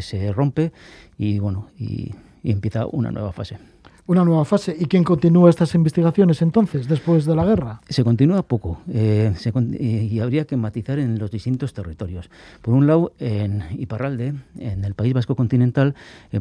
[0.00, 0.72] se rompe
[1.18, 3.58] y, bueno, y empieza una nueva fase
[4.06, 4.76] una nueva fase.
[4.78, 7.80] ¿Y quién continúa estas investigaciones entonces, después de la guerra?
[7.88, 9.32] Se continúa poco eh,
[9.80, 12.30] y habría que matizar en los distintos territorios.
[12.60, 15.94] Por un lado, en Iparralde, en el País Vasco continental,
[16.32, 16.40] eh,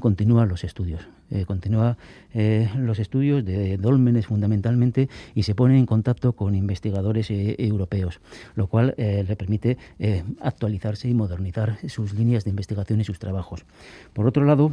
[0.00, 1.06] continúa los estudios.
[1.30, 1.96] Eh, continúa
[2.76, 8.20] los estudios de dólmenes fundamentalmente y se pone en contacto con investigadores europeos,
[8.56, 9.78] lo cual le permite
[10.40, 13.64] actualizarse y modernizar sus líneas de investigación y sus trabajos.
[14.12, 14.72] Por otro lado,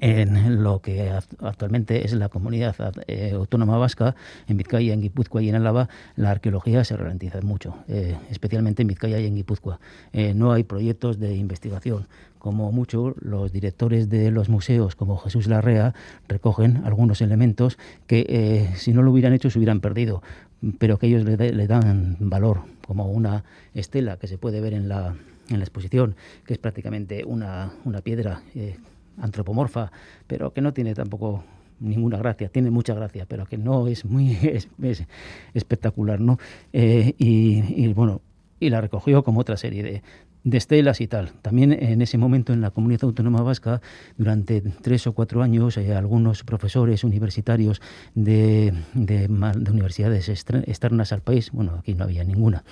[0.00, 2.74] en lo que actualmente es la comunidad
[3.06, 4.14] eh, autónoma vasca,
[4.46, 8.88] en Vizcaya, en Guipúzcoa y en Álava, la arqueología se ralentiza mucho, eh, especialmente en
[8.88, 9.80] Vizcaya y en Guipúzcoa.
[10.12, 12.06] Eh, no hay proyectos de investigación.
[12.38, 15.94] Como mucho, los directores de los museos, como Jesús Larrea,
[16.28, 20.22] recogen algunos elementos que si no lo hubieran hecho se hubieran perdido,
[20.78, 23.42] pero que ellos le, dan valor, como una
[23.74, 25.16] estela que se puede ver en la,
[25.48, 28.42] en la exposición, que es prácticamente una, una piedra
[29.18, 29.90] antropomorfa,
[30.26, 31.44] pero que no tiene tampoco
[31.80, 34.36] ninguna gracia, tiene mucha gracia, pero que no es muy
[35.54, 36.38] espectacular, ¿no?
[36.72, 38.20] Eh, y, bueno,
[38.58, 40.02] y la recogió como otra serie de,
[40.46, 41.32] de estelas y tal.
[41.42, 43.82] También en ese momento en la comunidad autónoma vasca,
[44.16, 47.82] durante tres o cuatro años, eh, algunos profesores universitarios
[48.14, 52.62] de, de, universidades externas al país, bueno, aquí no había ninguna,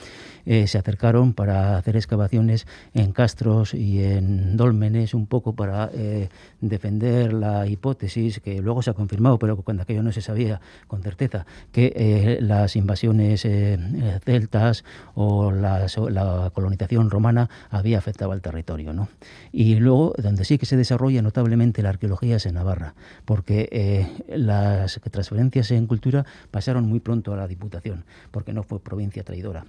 [0.47, 6.29] eh, se acercaron para hacer excavaciones en castros y en dólmenes, un poco para eh,
[6.61, 11.03] defender la hipótesis que luego se ha confirmado, pero cuando aquello no se sabía con
[11.03, 13.45] certeza, que las invasiones
[14.25, 14.85] celtas
[15.15, 18.93] o la colonización romana había afectado al territorio.
[18.93, 19.09] ¿no?
[19.53, 24.09] Y luego, donde sí que se desarrolla notablemente la arqueología es en Navarra, porque eh,
[24.29, 29.65] las transferencias en cultura pasaron muy pronto a la Diputación, porque no fue provincia traidora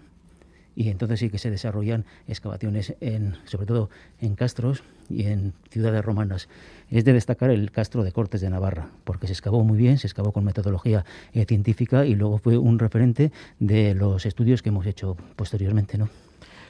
[0.76, 6.04] y entonces sí que se desarrollan excavaciones en, sobre todo en castros y en ciudades
[6.04, 6.50] romanas.
[6.92, 10.08] Es de destacar el castro de Cortes de Navarra, porque se excavó muy bien, se
[10.08, 14.86] excavó con metodología eh, científica y luego fue un referente de los estudios que hemos
[14.86, 16.10] hecho posteriormente, ¿no?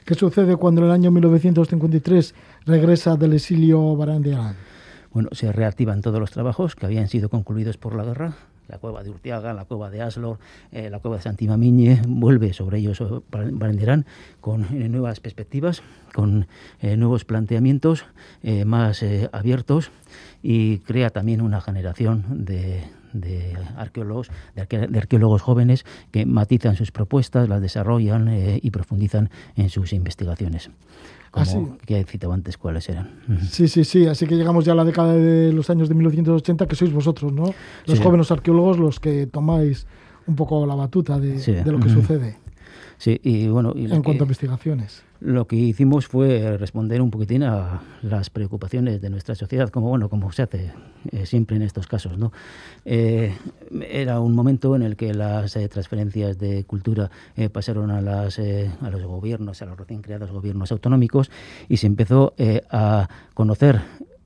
[0.06, 2.32] ¿Qué sucede cuando en el año 1953
[2.64, 4.54] regresa del exilio Barandiarán?
[5.12, 8.36] Bueno, se reactivan todos los trabajos que habían sido concluidos por la guerra.
[8.68, 10.38] La cueva de Urtiaga, la cueva de Aslor,
[10.70, 14.06] eh, la cueva de Santimamiñe, vuelve sobre ellos Barandiarán
[14.40, 15.82] con eh, nuevas perspectivas,
[16.14, 16.46] con
[16.80, 18.04] eh, nuevos planteamientos
[18.64, 19.90] más abiertos
[20.40, 22.84] y crea también una generación de,
[23.20, 29.70] de arqueólogos, de, arqueólogos jóvenes que matizan sus propuestas, las desarrollan eh, y profundizan en
[29.70, 30.70] sus investigaciones.
[31.30, 33.20] Como que he citado antes cuáles eran.
[33.50, 34.06] Sí, sí, sí.
[34.06, 37.32] Así que llegamos ya a la década de los años de 1980, que sois vosotros,
[37.32, 37.52] ¿no?
[37.84, 39.86] Los jóvenes arqueólogos los que tomáis
[40.26, 42.45] un poco la batuta de, de lo que sucede.
[42.98, 43.72] Sí, y bueno.
[43.74, 45.02] Y en cuanto a investigaciones.
[45.20, 50.10] Lo que hicimos fue responder un poquitín a las preocupaciones de nuestra sociedad, como bueno,
[50.10, 50.72] como se hace
[51.10, 52.32] eh, siempre en estos casos, ¿no?
[52.84, 53.34] Eh,
[53.88, 57.10] era un momento en el que las eh, transferencias de cultura
[57.52, 61.30] pasaron a las a los gobiernos, a los recién creados gobiernos autonómicos
[61.68, 62.34] y se empezó
[62.70, 63.80] a conocer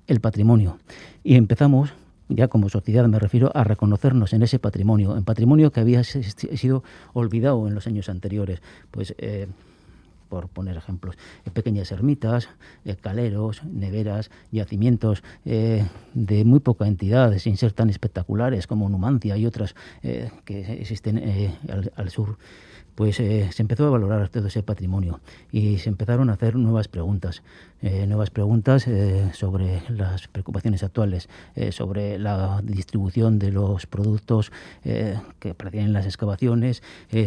[0.06, 0.78] el patrimonio
[1.22, 1.92] y empezamos
[2.31, 6.83] ya como sociedad me refiero a reconocernos en ese patrimonio, en patrimonio que había sido
[7.12, 8.62] olvidado en los años anteriores.
[8.90, 9.49] Pues eh,
[10.29, 12.49] por poner ejemplos, eh, pequeñas ermitas,
[12.85, 19.45] eh, caleros, neveras, yacimientos de muy poca entidad, sin ser tan espectaculares como Numancia y
[19.45, 21.59] otras que existen
[21.97, 22.38] al, sur
[22.94, 25.20] pues se empezó a valorar todo ese patrimonio
[25.53, 27.42] y se empezaron a hacer nuevas preguntas.
[27.83, 34.53] Eh, nuevas preguntas eh, sobre las preocupaciones actuales, eh, sobre la distribución de los productos
[34.83, 36.83] que aparecían en las excavaciones,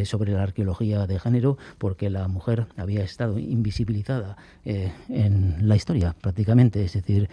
[0.06, 6.84] sobre la arqueología de género, porque la mujer había estado invisibilizada en la historia prácticamente,
[6.84, 7.30] es decir,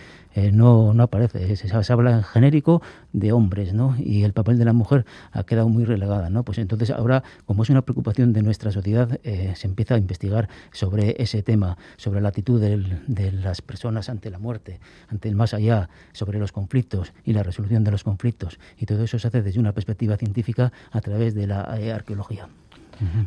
[0.53, 3.97] no, no aparece, se, se, habla en genérico de hombres, ¿no?
[3.99, 6.45] Y el papel de la mujer ha quedado muy relegada, ¿no?
[6.45, 11.17] Pues entonces ahora, como es una preocupación de nuestra sociedad, se empieza a investigar sobre
[11.23, 15.55] ese tema, sobre la actitud del, de las personas ante la muerte, ante el más
[15.55, 18.59] allá, sobre los conflictos y la resolución de los conflictos.
[18.79, 22.49] Y todo eso se hace desde una perspectiva científica a través de la eh, arqueología.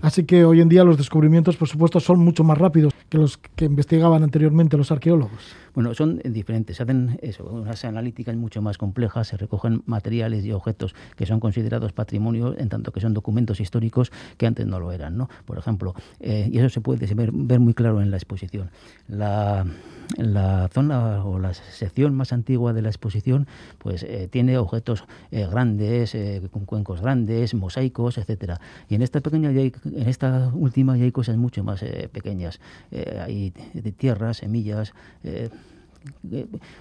[0.01, 3.37] Así que hoy en día los descubrimientos, por supuesto, son mucho más rápidos que los
[3.37, 5.55] que investigaban anteriormente los arqueólogos.
[5.73, 10.51] Bueno, son diferentes, se hacen eso, unas analíticas mucho más complejas, se recogen materiales y
[10.51, 14.91] objetos que son considerados patrimonio, en tanto que son documentos históricos que antes no lo
[14.91, 15.29] eran, ¿no?
[15.45, 18.69] Por ejemplo, eh, y eso se puede ver, muy claro en la exposición.
[19.07, 19.65] La,
[20.17, 23.47] la zona o la sección más antigua de la exposición,
[23.79, 26.15] pues eh, tiene objetos eh, grandes,
[26.51, 28.61] con cuencos grandes, mosaicos, etcétera.
[28.89, 29.73] Y en esta pequeña, en
[30.07, 32.59] esta última ya hay cosas mucho más pequeñas.
[32.91, 34.93] hay de tierras, semillas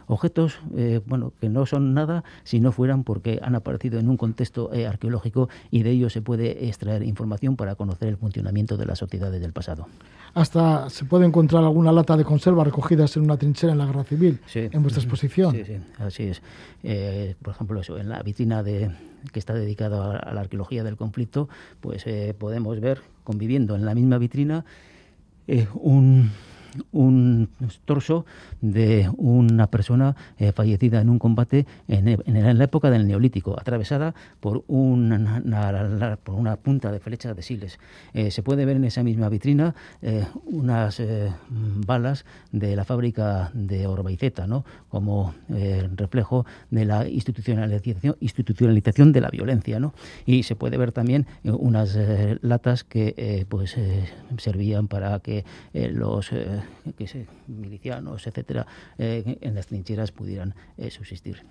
[0.07, 4.17] objetos eh, bueno, que no son nada si no fueran porque han aparecido en un
[4.17, 8.87] contexto eh, arqueológico y de ellos se puede extraer información para conocer el funcionamiento de
[8.87, 9.87] las sociedades del pasado.
[10.35, 14.05] Hasta se puede encontrar alguna lata de conserva recogidas en una trinchera en la guerra
[14.05, 15.53] civil, en vuestra exposición.
[15.53, 16.43] Sí, sí, así es.
[16.83, 18.91] Eh, por ejemplo, eso, en la vitrina de,
[19.31, 21.49] que está dedicada a, la arqueología del conflicto,
[21.81, 22.05] pues
[22.39, 24.65] podemos ver, conviviendo en la misma vitrina,
[25.75, 26.31] un
[26.93, 27.49] un
[27.85, 28.25] torso
[28.61, 34.15] de una persona eh, fallecida en un combate en, en, la época del Neolítico, atravesada
[34.41, 35.43] por una,
[36.23, 37.79] por una punta de flecha de siles.
[38.15, 41.03] Eh, se puede ver en esa misma vitrina eh, unas
[41.87, 44.65] balas de la fábrica de Orbaiceta, ¿no?
[44.89, 45.35] como
[45.97, 49.81] reflejo de la institucionalización, institucionalización de la violencia.
[49.81, 49.95] ¿no?
[50.27, 51.99] Y se puede ver también unas
[52.43, 53.77] latas que pues
[54.39, 56.31] servían para que los
[56.97, 58.67] que milicianos, etcétera,
[58.99, 61.43] eh, en las trincheras pudieran eh, subsistir.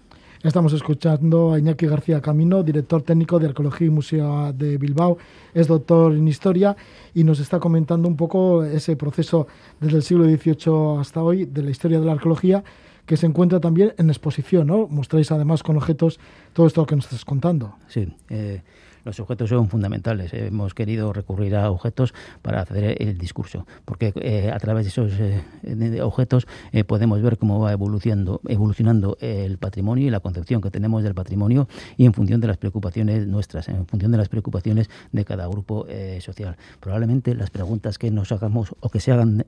[0.43, 5.18] Estamos escuchando a Iñaki García Camino, director técnico de Arqueología y Museo de Bilbao,
[5.53, 6.76] es doctor en Historia
[7.14, 9.47] y nos está comentando un poco ese proceso
[9.80, 12.64] desde el siglo XVIII hasta hoy de la historia de la arqueología
[13.05, 14.88] que se encuentra también en exposición, ¿no?
[14.88, 16.20] Mostráis además con objetos
[16.53, 17.76] todo esto que nos estás contando.
[17.88, 18.62] Sí, eh,
[19.04, 20.34] los objetos son fundamentales.
[20.34, 25.14] Hemos querido recurrir a objetos para hacer el discurso, porque eh, a través de esos
[25.20, 30.72] eh, objetos eh, podemos ver cómo va evolucionando, evolucionando el patrimonio y la concepción que
[30.72, 34.89] tenemos del patrimonio y en función de las preocupaciones nuestras, en función de las preocupaciones
[35.12, 35.86] de cada grupo
[36.20, 36.58] social.
[36.80, 39.45] Probablemente las preguntas que nos hagamos o que se hagan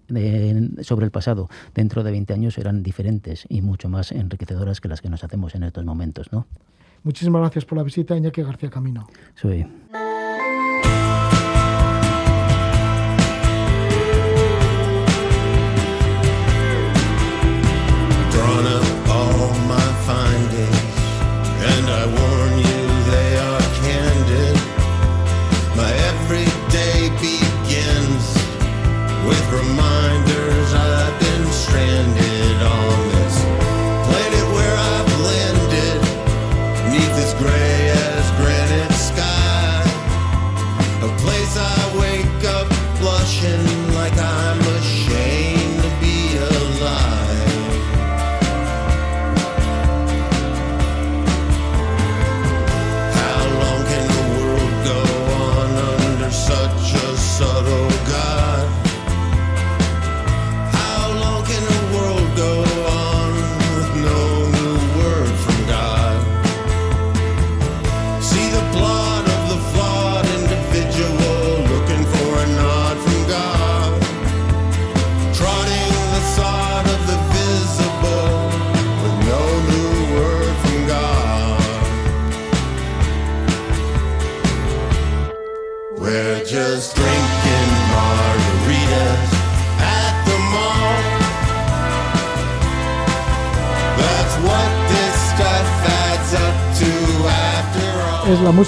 [0.81, 5.01] sobre el pasado dentro de 20 años serán diferentes y mucho más enriquecedoras que las
[5.01, 6.47] que nos hacemos en estos momentos, ¿no?
[7.03, 9.07] Muchísimas gracias por la visita, Iñaki García Camino.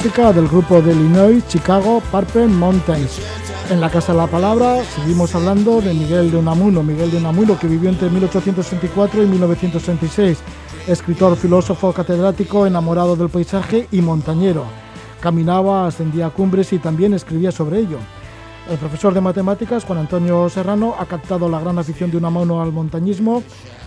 [0.06, 3.20] Del grupo de Illinois, Chicago, Purple Mountains.
[3.72, 7.58] En la Casa de la Palabra seguimos hablando de Miguel de Unamuno, Miguel de Unamuno
[7.58, 10.38] que vivió entre 1864 y 1966,
[10.86, 14.66] escritor, filósofo, catedrático, enamorado del paisaje y montañero.
[15.22, 17.98] Caminaba, ascendía a cumbres y también escribía sobre ello.
[18.70, 22.72] El profesor de matemáticas, Juan Antonio Serrano, ha captado la gran afición de Unamuno al
[22.72, 23.44] montañismo,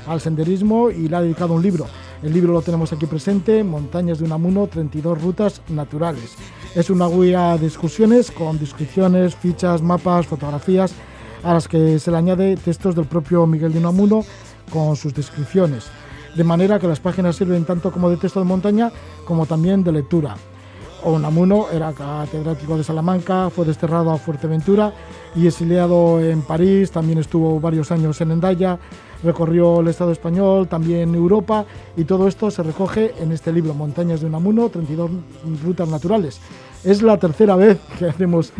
[0.07, 1.87] al senderismo y le ha dedicado un libro.
[2.23, 6.37] El libro lo tenemos aquí presente, Montañas de Unamuno, 32 rutas naturales.
[6.77, 10.95] Es una guía de excursiones con descripciones, fichas, mapas, fotografías,
[11.43, 14.25] a las que se le añade textos del propio Miguel de Unamuno
[14.73, 15.87] con sus descripciones.
[16.37, 18.93] De manera que las páginas sirven tanto como de texto de montaña
[19.25, 20.37] como también de lectura.
[21.05, 24.93] Unamuno era catedrático de Salamanca, fue desterrado a Fuerteventura
[25.35, 28.79] y exiliado en París, también estuvo varios años en Endaya,
[29.23, 31.65] recorrió el Estado español, también Europa,
[31.97, 35.11] y todo esto se recoge en este libro, Montañas de Unamuno, 32
[35.65, 36.41] rutas naturales.
[36.85, 38.53] Es la tercera vez que hacemos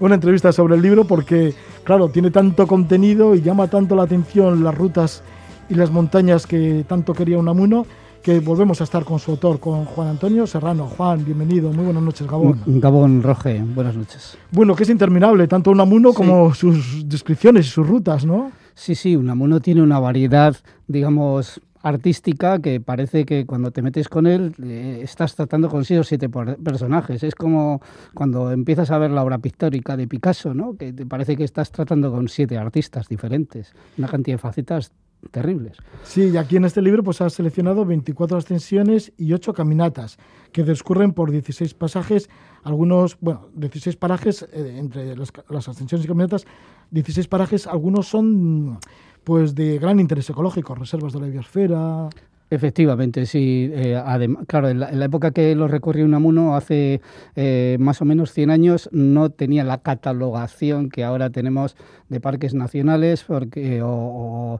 [0.00, 4.64] una entrevista sobre el libro porque, claro, tiene tanto contenido y llama tanto la atención
[4.64, 5.22] las rutas
[5.68, 7.86] y las montañas que tanto quería Unamuno
[8.22, 10.86] que volvemos a estar con su autor, con Juan Antonio Serrano.
[10.86, 12.60] Juan, bienvenido, muy buenas noches, Gabón.
[12.66, 14.36] Gabón Roge, buenas noches.
[14.50, 18.52] Bueno, que es interminable, tanto Unamuno como sus descripciones y sus rutas, ¿no?
[18.74, 20.56] Sí, sí, Unamuno tiene una variedad,
[20.86, 26.04] digamos, artística que parece que cuando te metes con él eh, estás tratando con o
[26.04, 27.22] siete personajes.
[27.22, 27.80] Es como
[28.14, 30.76] cuando empiezas a ver la obra pictórica de Picasso, ¿no?
[30.76, 34.92] que te parece que estás tratando con siete artistas diferentes, una cantidad de facetas
[35.30, 35.76] terribles.
[36.02, 40.18] Sí, y aquí en este libro pues has seleccionado 24 ascensiones y 8 caminatas
[40.52, 42.28] que discurren por 16 pasajes,
[42.62, 46.46] algunos, bueno, 16 parajes eh, entre las, las ascensiones y caminatas
[46.90, 48.78] 16 parajes, algunos son
[49.24, 52.08] pues de gran interés ecológico, reservas de la biosfera.
[52.52, 53.70] Efectivamente, sí.
[53.72, 53.96] Eh,
[54.48, 57.00] claro, en la, época que lo recorrió Unamuno, hace
[57.36, 61.76] eh, más o menos 100 años, no tenía la catalogación que ahora tenemos
[62.08, 64.58] de parques nacionales porque, o,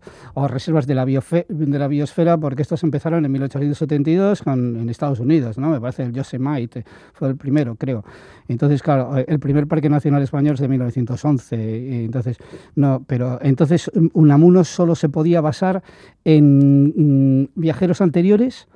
[0.48, 5.58] reservas de la, de la biosfera, porque estos empezaron en 1872 con, en Estados Unidos,
[5.58, 5.70] ¿no?
[5.70, 8.04] Me parece el Yosemite fue el primero, creo.
[8.46, 12.04] Entonces, claro, el primer parque nacional español es de 1911.
[12.04, 12.36] Entonces,
[12.74, 15.82] no, pero entonces Unamuno solo se podía basar
[16.24, 17.48] en mm,
[17.80, 18.68] viajeros anteriores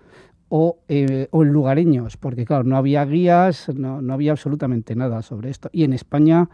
[0.88, 5.68] eh, o, en lugareños, porque claro, no había guías, no, había absolutamente nada sobre esto.
[5.72, 6.48] Y en España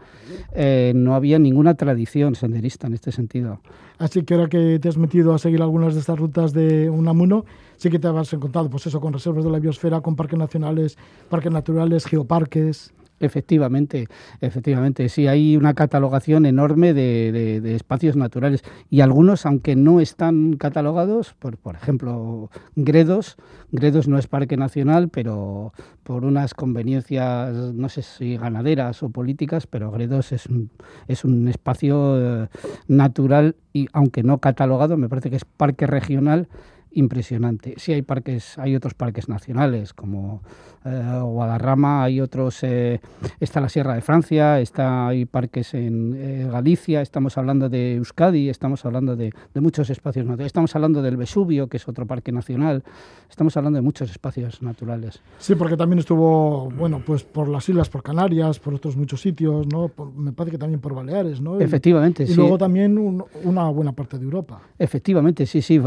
[0.53, 3.61] eh, no había ninguna tradición senderista en este sentido.
[3.99, 7.45] Así que ahora que te has metido a seguir algunas de estas rutas de Unamuno,
[7.77, 10.97] sí que te has encontrado, pues eso, con reservas de la biosfera, con parques nacionales,
[11.29, 12.93] parques naturales, geoparques.
[13.21, 14.07] Efectivamente,
[14.41, 21.35] efectivamente, sí, hay una catalogación enorme de, espacios naturales y algunos, aunque no están catalogados,
[21.35, 23.37] por, por ejemplo, Gredos,
[23.71, 29.67] Gredos no es parque nacional, pero por unas conveniencias, no sé si ganaderas o políticas,
[29.67, 30.71] pero Gredos es un,
[31.07, 32.47] es un espacio eh,
[32.87, 36.47] natural y aunque no catalogado, me parece que es parque regional
[36.91, 37.75] impresionante.
[37.77, 40.41] Sí hay parques, hay otros parques nacionales como
[40.83, 42.99] eh, Guadarrama, hay otros, eh,
[43.39, 48.49] está la Sierra de Francia, está hay parques en eh, Galicia, estamos hablando de Euskadi,
[48.49, 52.83] estamos hablando de, muchos espacios naturales, estamos hablando del Vesubio, que es otro parque nacional,
[53.29, 55.21] estamos hablando de muchos espacios naturales.
[55.37, 59.67] Sí, porque también estuvo, bueno, pues por las islas, por Canarias, por otros muchos sitios,
[59.67, 59.91] ¿no?
[60.15, 61.59] me parece que también por Baleares, ¿no?
[61.59, 62.97] Efectivamente, y, luego también
[63.43, 64.63] una buena parte de Europa.
[64.79, 65.79] Efectivamente, sí, sí,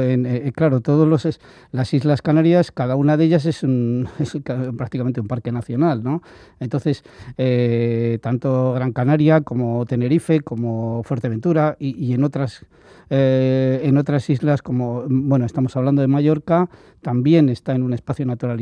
[0.55, 1.41] claro, todo todos los
[1.73, 4.09] las Islas Canarias, cada una de ellas es, un,
[4.77, 6.23] prácticamente un parque nacional, ¿no?
[6.61, 7.03] Entonces,
[7.37, 12.65] eh, tanto Gran Canaria como Tenerife, como Fuerteventura y, en otras
[13.11, 16.71] eh, en otras islas como, bueno, estamos hablando de Mallorca,
[17.03, 18.61] también está en un espacio natural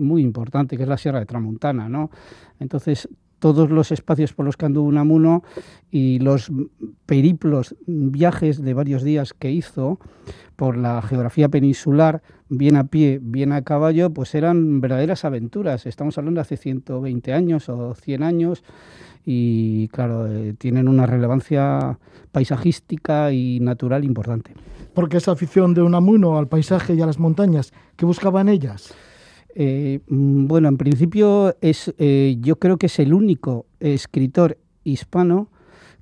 [0.00, 2.10] muy importante, que es la Sierra de Tramontana, ¿no?
[2.60, 3.08] Entonces,
[3.44, 5.42] todos los espacios por los que anduvo Unamuno
[5.90, 6.50] y los
[7.04, 10.00] periplos, viajes de varios días que hizo
[10.56, 15.84] por la geografía peninsular, bien a pie, bien a caballo, pues eran verdaderas aventuras.
[15.84, 18.64] Estamos hablando de hace 120 años o 100 años
[19.26, 21.98] y claro, eh, tienen una relevancia
[22.32, 24.54] paisajística y natural importante.
[24.94, 28.94] Porque esa afición de Unamuno al paisaje y a las montañas, ¿qué buscaban ellas?
[29.54, 35.48] Eh, mm, bueno, en principio es, eh, yo creo que es el único escritor hispano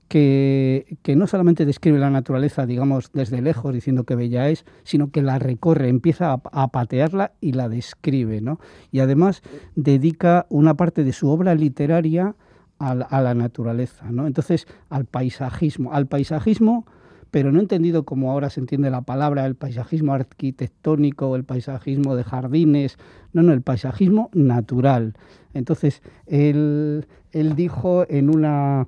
[0.09, 5.23] que, no solamente describe la naturaleza, digamos, desde lejos, diciendo que bella es, sino que
[5.23, 8.61] la recorre, empieza a, patearla y la describe, ¿no?
[8.91, 9.43] Y además
[9.75, 12.37] dedica una parte de su obra literaria
[12.79, 14.27] a a la naturaleza, ¿no?
[14.27, 16.85] Entonces, al paisajismo, al paisajismo
[17.33, 22.25] pero no entendido como ahora se entiende la palabra, el paisajismo arquitectónico, el paisajismo de
[22.25, 22.99] jardines,
[23.33, 25.15] no, no, el paisajismo natural.
[25.55, 28.87] Entonces, él, dijo en una,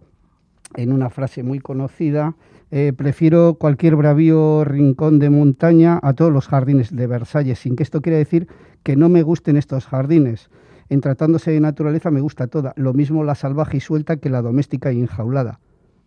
[0.77, 2.37] en una frase muy conocida,
[2.71, 7.83] eh, prefiero cualquier bravío rincón de montaña a todos los jardines de Versalles, sin que
[7.83, 8.47] esto quiera decir
[8.83, 10.51] que no me gusten estos jardines.
[10.91, 14.43] En tratándose de naturaleza me gusta toda, lo mismo la salvaje y suelta que la
[14.43, 15.61] doméstica y enjaulada,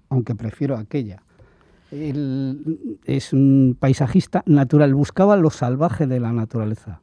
[0.09, 1.23] aunque prefiero aquella
[1.91, 6.99] es un paisajista natural, buscaba lo salvaje de la naturaleza.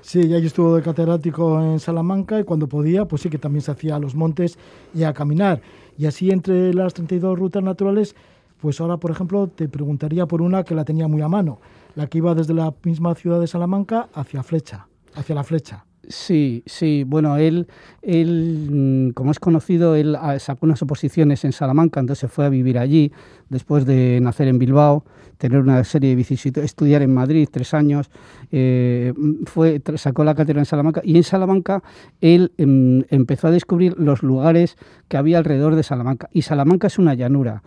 [0.00, 3.62] Sí, ya yo estuvo de catedrático en Salamanca y cuando podía, pues sí que también
[3.62, 4.58] se hacía a los montes
[4.94, 5.60] y a caminar.
[5.98, 8.14] Y así entre las 32 rutas naturales,
[8.60, 11.60] pues ahora, por ejemplo, te preguntaría por una que la tenía muy a mano,
[11.94, 15.87] la que iba desde la misma ciudad de Salamanca hacia Flecha, hacia la Flecha.
[16.08, 17.04] Sí, sí.
[17.06, 17.66] Bueno, él,
[18.00, 22.46] él, mm, como es conocido, él ah, sacó unas oposiciones en Salamanca, entonces se fue
[22.46, 23.12] a vivir allí,
[23.50, 25.04] después de nacer en Bilbao,
[25.36, 28.10] tener una serie de vicisitudes, estudiar en Madrid tres años,
[28.50, 29.12] eh,
[29.44, 31.82] fue, sacó la cátedra en Salamanca y en Salamanca
[32.22, 34.78] él em, empezó a descubrir los lugares
[35.08, 36.30] que había alrededor de Salamanca.
[36.32, 37.62] Y Salamanca es una llanura.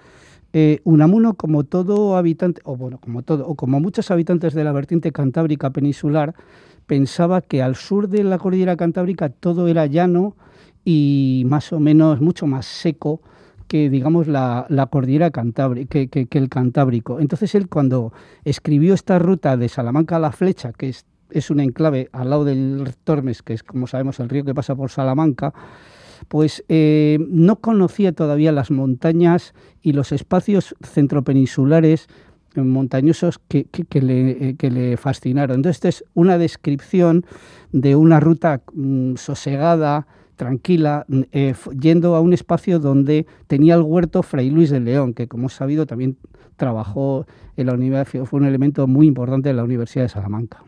[0.53, 4.73] Eh, Unamuno, como todo habitante, o bueno, como todo, o como muchos habitantes de la
[4.73, 6.35] vertiente cantábrica peninsular,
[6.87, 10.35] pensaba que al sur de la cordillera cantábrica todo era llano
[10.83, 13.21] y más o menos mucho más seco
[13.71, 17.21] que digamos la, cordillera cantábrica, que, el cantábrico.
[17.21, 18.11] Entonces él cuando
[18.43, 22.43] escribió esta ruta de Salamanca a la Flecha, que es, es un enclave al lado
[22.43, 25.53] del Tormes, que es como sabemos el río que pasa por Salamanca,
[26.27, 32.07] pues eh, no conocía todavía las montañas y los espacios centropeninsulares
[32.55, 33.67] montañosos que,
[34.01, 35.57] le, que, le, fascinaron.
[35.57, 37.25] Entonces, esta es una descripción
[37.71, 43.81] de una ruta mm, sosegada, tranquila, mm, eh, yendo a un espacio donde tenía el
[43.81, 46.17] huerto Fray Luis de León, que como he sabido también
[46.57, 47.25] trabajó
[47.57, 50.63] en la universidad, fue un elemento muy importante en la Universidad de Salamanca.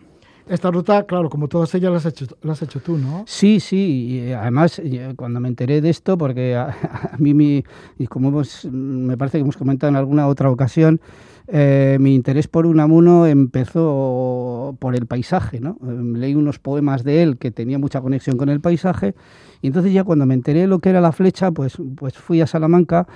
[0.48, 3.24] Esta ruta, claro, como todas ellas las has hecho, has hecho tú, ¿no?
[3.28, 4.82] Sí, sí, y además
[5.16, 6.76] cuando me enteré de esto, porque a,
[7.18, 7.64] mí, mi,
[7.98, 11.00] y como hemos, me parece que hemos comentado en alguna otra ocasión,
[11.48, 15.78] eh, mi interés por Unamuno empezó por el paisaje, ¿no?
[15.82, 19.14] Em, leí unos poemas de él que tenía mucha conexión con el paisaje
[19.62, 22.40] y entonces ya cuando me enteré de lo que era la flecha, pues, pues fui
[22.42, 23.08] a Salamanca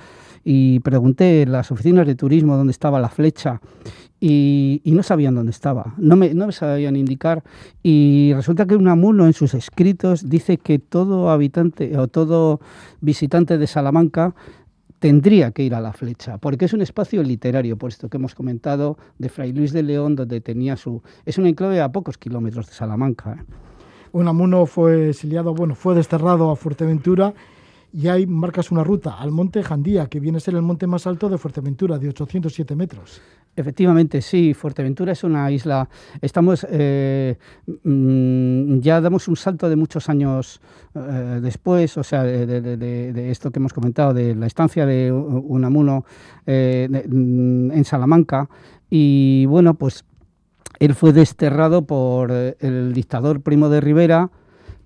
[0.44, 3.60] y pregunté en las oficinas de turismo dónde estaba la flecha
[4.20, 7.44] y, no sabían dónde estaba, no me, no me sabían indicar
[7.82, 12.60] y resulta que Unamuno en sus escritos dice que todo habitante o todo
[13.00, 14.34] visitante de Salamanca
[14.98, 18.34] tendría que ir a la flecha, porque es un espacio literario, por esto que hemos
[18.34, 21.02] comentado, de Fray Luis de León, donde tenía su...
[21.24, 23.38] Es un enclave a pocos kilómetros de Salamanca.
[23.38, 23.44] ¿eh?
[24.12, 27.34] Unamuno fue exiliado, bueno, fue desterrado a Fuerteventura
[27.92, 31.06] y ahí marcas una ruta al monte Jandía, que viene a ser el monte más
[31.06, 33.20] alto de Fuerteventura, de 807 metros.
[33.56, 35.88] Efectivamente, sí, Fuerteventura es una isla.
[36.20, 37.36] Estamos eh,
[37.82, 40.60] mm, ya damos un salto de muchos años
[40.94, 46.04] eh, después, o sea, de, esto que hemos comentado, de la estancia de Unamuno
[46.46, 48.48] eh, mm, en Salamanca.
[48.90, 50.04] Y bueno, pues
[50.78, 54.30] él fue desterrado por el dictador Primo de Rivera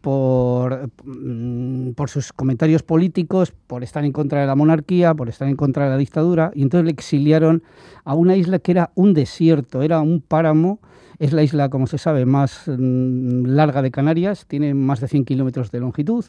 [0.03, 5.49] por, mm, por sus comentarios políticos, por estar en contra de la monarquía, por estar
[5.49, 7.63] en contra de la dictadura, y entonces le exiliaron
[8.05, 10.81] a una isla que era un desierto, era un páramo,
[11.19, 15.25] es la isla, como se sabe, más mm, larga de Canarias, tiene más de 100
[15.25, 16.25] kilómetros de longitud,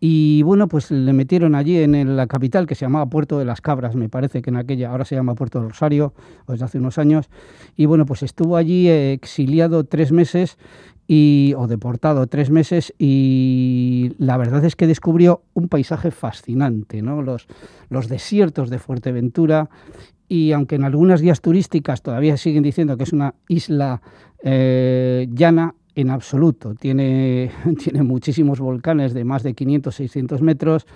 [0.00, 3.60] y bueno, pues le metieron allí en la capital que se llamaba Puerto de las
[3.60, 6.14] Cabras, me parece que en aquella, ahora se llama Puerto del Rosario,
[6.46, 7.28] desde hace unos años.
[7.76, 10.56] Y bueno, pues estuvo allí exiliado tres meses
[11.08, 17.22] y, o deportado tres meses y la verdad es que descubrió un paisaje fascinante, ¿no?
[17.22, 17.48] los,
[17.88, 19.70] los desiertos de Fuerteventura
[20.28, 24.02] y aunque en algunas guías turísticas todavía siguen diciendo que es una isla
[24.44, 26.76] eh, llana, en absoluto.
[26.76, 27.50] Tiene,
[27.82, 30.86] tiene muchísimos volcanes de más de 500, 600 metros.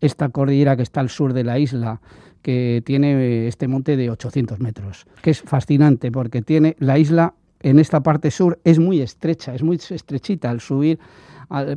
[0.00, 2.00] Esta cordillera que está al sur de la isla,
[2.42, 7.34] que tiene este monte de 800 metros, que es fascinante porque tiene la isla
[7.66, 11.00] en esta parte sur es muy estrecha, es muy estrechita al subir,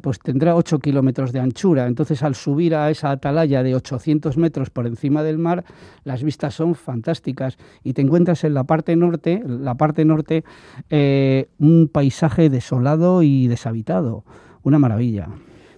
[0.04, 1.88] pues tendrá 8 kilómetros de anchura.
[1.88, 5.66] Entonces, al subir a esa atalaya de 800 metros por encima del mar,
[6.04, 10.44] las vistas son fantásticas y te encuentras en la parte norte, la parte norte,
[10.92, 14.24] eh, un paisaje desolado y deshabitado.
[14.62, 15.30] Una maravilla.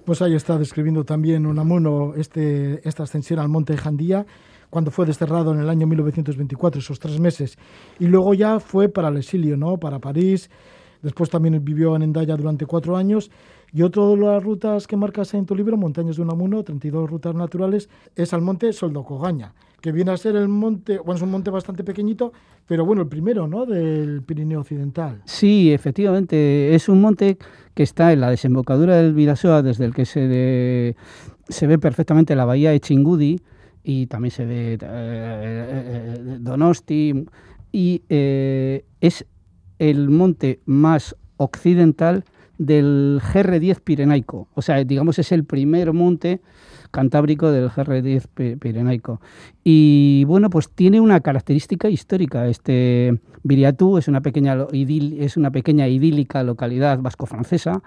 [0.04, 4.26] Pues ahí está describiendo también Unamuno este, esta ascensión al monte Jandía
[4.72, 7.58] cuando fue desterrado en el año 1924, esos tres meses.
[8.00, 9.78] Y luego ya fue para el exilio, ¿no?
[9.78, 10.50] Para París.
[11.04, 13.30] Después también vivió en Endaya durante cuatro años.
[13.74, 17.36] Y otra de las rutas que marcas en tu libro, Montañas de Unamuno, 32 rutas
[17.36, 21.52] naturales, es al monte Soldocogaña, que viene a ser el monte, bueno, es un monte
[21.52, 22.32] bastante pequeñito,
[22.66, 25.22] pero bueno, el primero, ¿no?, del Pirineo Occidental.
[25.26, 27.38] Sí, efectivamente, es un monte
[27.74, 30.96] que está en la desembocadura del Vidasoa, desde el que se,
[31.48, 33.40] se ve perfectamente la bahía de Chingudi,
[33.84, 37.26] y también se ve eh, eh, eh, Donosti
[37.72, 39.26] y es
[39.80, 42.26] el monte más occidental
[42.58, 44.48] del GR10 Pirenaico.
[44.54, 46.42] O sea, digamos, es el primer monte
[46.92, 49.22] cantábrico del GR10 Pirenaico.
[49.64, 52.48] Y bueno, pues tiene una característica histórica.
[52.48, 57.82] Este Viriatú es una pequeña, es una pequeña idílica localidad vasco-francesa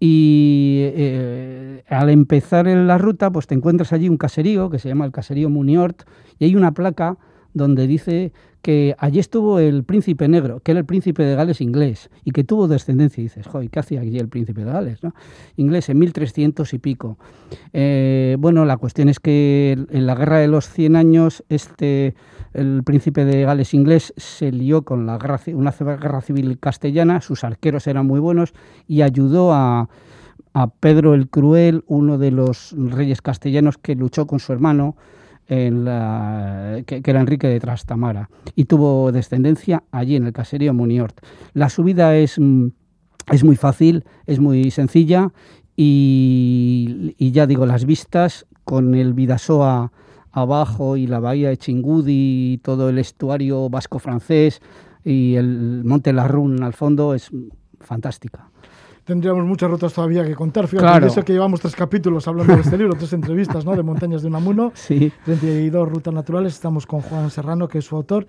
[0.00, 4.88] y eh, al empezar en la ruta, pues te encuentras allí un caserío que se
[4.88, 6.02] llama el caserío Muniort
[6.38, 7.16] y hay una placa
[7.52, 8.32] donde dice
[8.64, 12.44] que allí estuvo el príncipe negro, que era el príncipe de Gales inglés y que
[12.44, 13.20] tuvo descendencia.
[13.20, 15.02] Y dices, joder, ¿qué hacía allí el príncipe de Gales?
[15.02, 15.14] ¿no?
[15.56, 17.18] Inglés en 1300 y pico.
[17.74, 22.14] Eh, bueno, la cuestión es que en la guerra de los 100 años, este,
[22.54, 27.44] el príncipe de Gales inglés se lió con la guerra, una guerra civil castellana, sus
[27.44, 28.54] arqueros eran muy buenos
[28.88, 29.90] y ayudó a,
[30.54, 34.96] a Pedro el Cruel, uno de los reyes castellanos que luchó con su hermano
[35.48, 41.20] en la, que, era Enrique de Trastamara, y tuvo descendencia allí en el caserío Muniort.
[41.52, 42.68] La subida es, mm,
[43.32, 45.32] es muy fácil, es muy sencilla,
[45.76, 49.92] y, ya digo, las vistas con el Vidasoa
[50.30, 54.60] abajo y la bahía de Chingudi y todo el estuario vasco-francés
[55.04, 57.30] y el monte Larrun al fondo es
[57.80, 58.50] fantástica
[59.04, 60.66] tendríamos muchas rutas todavía que contar.
[60.66, 63.76] Fíjate, eso que llevamos tres capítulos hablando de este libro, tres entrevistas, ¿no?
[63.76, 65.12] De Montañas de Unamuno, sí.
[65.24, 66.54] 32 rutas naturales.
[66.54, 68.26] Estamos con Juan Serrano, que es su autor.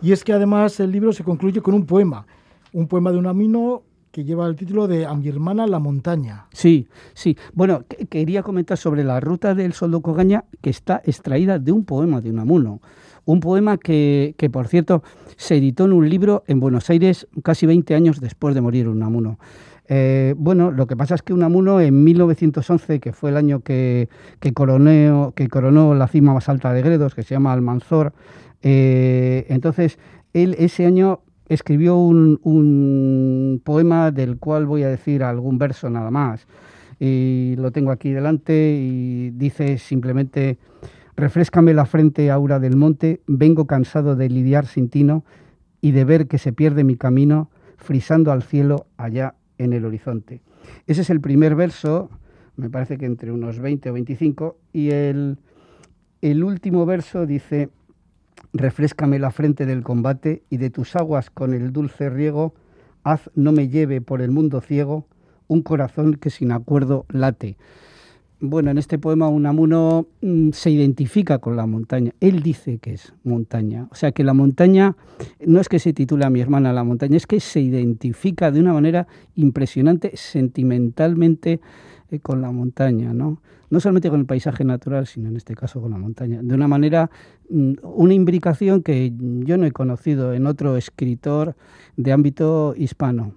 [0.00, 2.26] Y es que además el libro se concluye con un poema,
[2.72, 6.46] un poema de Unamuno que lleva el título de A mi hermana la montaña.
[6.52, 7.38] Sí, sí.
[7.54, 12.20] Bueno, quería comentar sobre la ruta del Soldo Cogaña que está extraída de un poema
[12.20, 12.82] de Unamuno.
[13.24, 15.02] Un poema que, que, por cierto,
[15.36, 19.38] se editó en un libro en Buenos Aires casi 20 años después de morir Unamuno.
[19.88, 24.08] Eh, bueno, lo que pasa es que Unamuno en 1911, que fue el año que,
[24.40, 28.12] que, coronó la cima más alta de Gredos, que se llama Almanzor,
[28.62, 29.98] eh, entonces
[30.32, 36.10] él ese año escribió un, un, poema del cual voy a decir algún verso nada
[36.10, 36.46] más.
[37.00, 40.58] Y lo tengo aquí delante y dice simplemente,
[41.16, 45.24] refrescame la frente, aura del monte, vengo cansado de lidiar sin tino
[45.80, 50.42] y de ver que se pierde mi camino, frisando al cielo allá en el horizonte.
[50.86, 52.10] Ese es el primer verso,
[52.56, 55.38] me parece que entre unos 20 o 25, y el,
[56.20, 57.70] el último verso dice,
[58.52, 62.54] refrescame la frente del combate y de tus aguas con el dulce riego,
[63.02, 65.06] haz no me lleve por el mundo ciego
[65.48, 67.56] un corazón que sin acuerdo late.
[68.44, 72.10] Bueno, en este poema Unamuno mm, se identifica con la montaña.
[72.18, 73.86] Él dice que es montaña.
[73.92, 74.96] O sea que la montaña
[75.46, 78.72] no es que se titula mi hermana la montaña, es que se identifica de una
[78.72, 81.60] manera impresionante sentimentalmente
[82.10, 83.40] eh, con la montaña, ¿no?
[83.70, 86.40] No solamente con el paisaje natural, sino en este caso con la montaña.
[86.42, 87.12] De una manera,
[87.48, 91.54] mm, una imbricación que yo no he conocido en otro escritor
[91.96, 93.34] de ámbito hispano.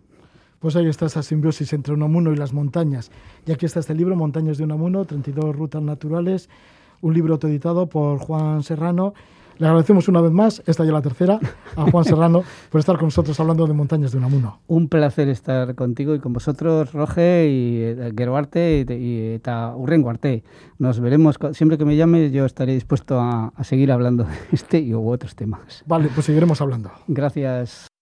[0.66, 3.12] Pues ahí está esa simbiosis entre Unamuno y las montañas.
[3.46, 6.50] Y aquí está este libro, Montañas de Unamuno, 32 rutas naturales,
[7.02, 9.14] un libro autoeditado por Juan Serrano.
[9.60, 11.40] Le agradecemos una vez más, esta ya la tercera,
[11.76, 14.62] a Juan Serrano por estar con nosotros hablando de Montañas de Unamuno.
[14.66, 20.42] Un placer estar contigo y con vosotros, Roge y eh, Geroarte y, y
[20.80, 24.80] Nos veremos, siempre que me llames yo estaré dispuesto a, a seguir hablando de este
[24.80, 25.84] y u otros temas.
[25.86, 26.90] Vale, pues seguiremos hablando.
[27.08, 27.95] Gracias.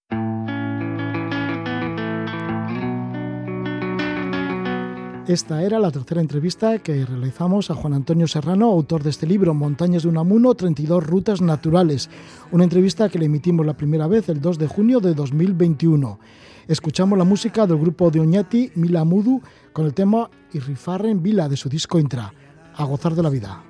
[5.28, 9.54] Esta era la tercera entrevista que realizamos a Juan Antonio Serrano, autor de este libro,
[9.54, 12.10] Montañas de Unamuno, 32 rutas naturales.
[12.52, 16.20] Una entrevista que le emitimos la primera vez el 2 de junio de 2021.
[16.68, 21.56] Escuchamos la música del grupo de Oñati, Mila Mudu, con el tema Irrifarren Vila de
[21.56, 22.34] su disco Intra.
[22.76, 23.64] A gozar de la vida.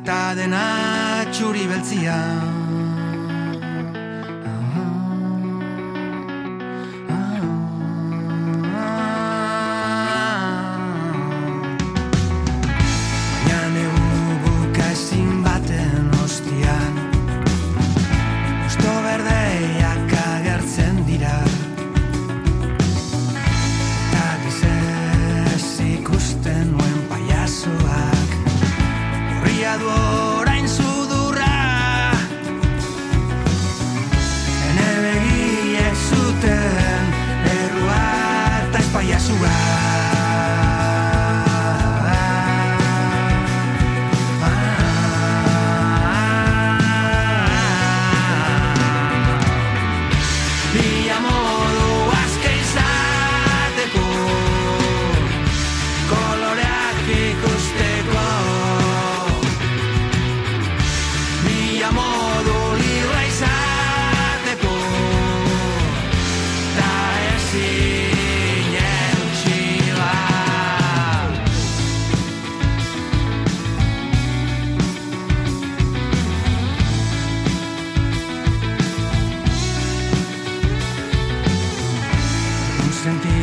[0.00, 0.64] Eta dena
[1.28, 2.16] txuri beltzia
[83.04, 83.39] zain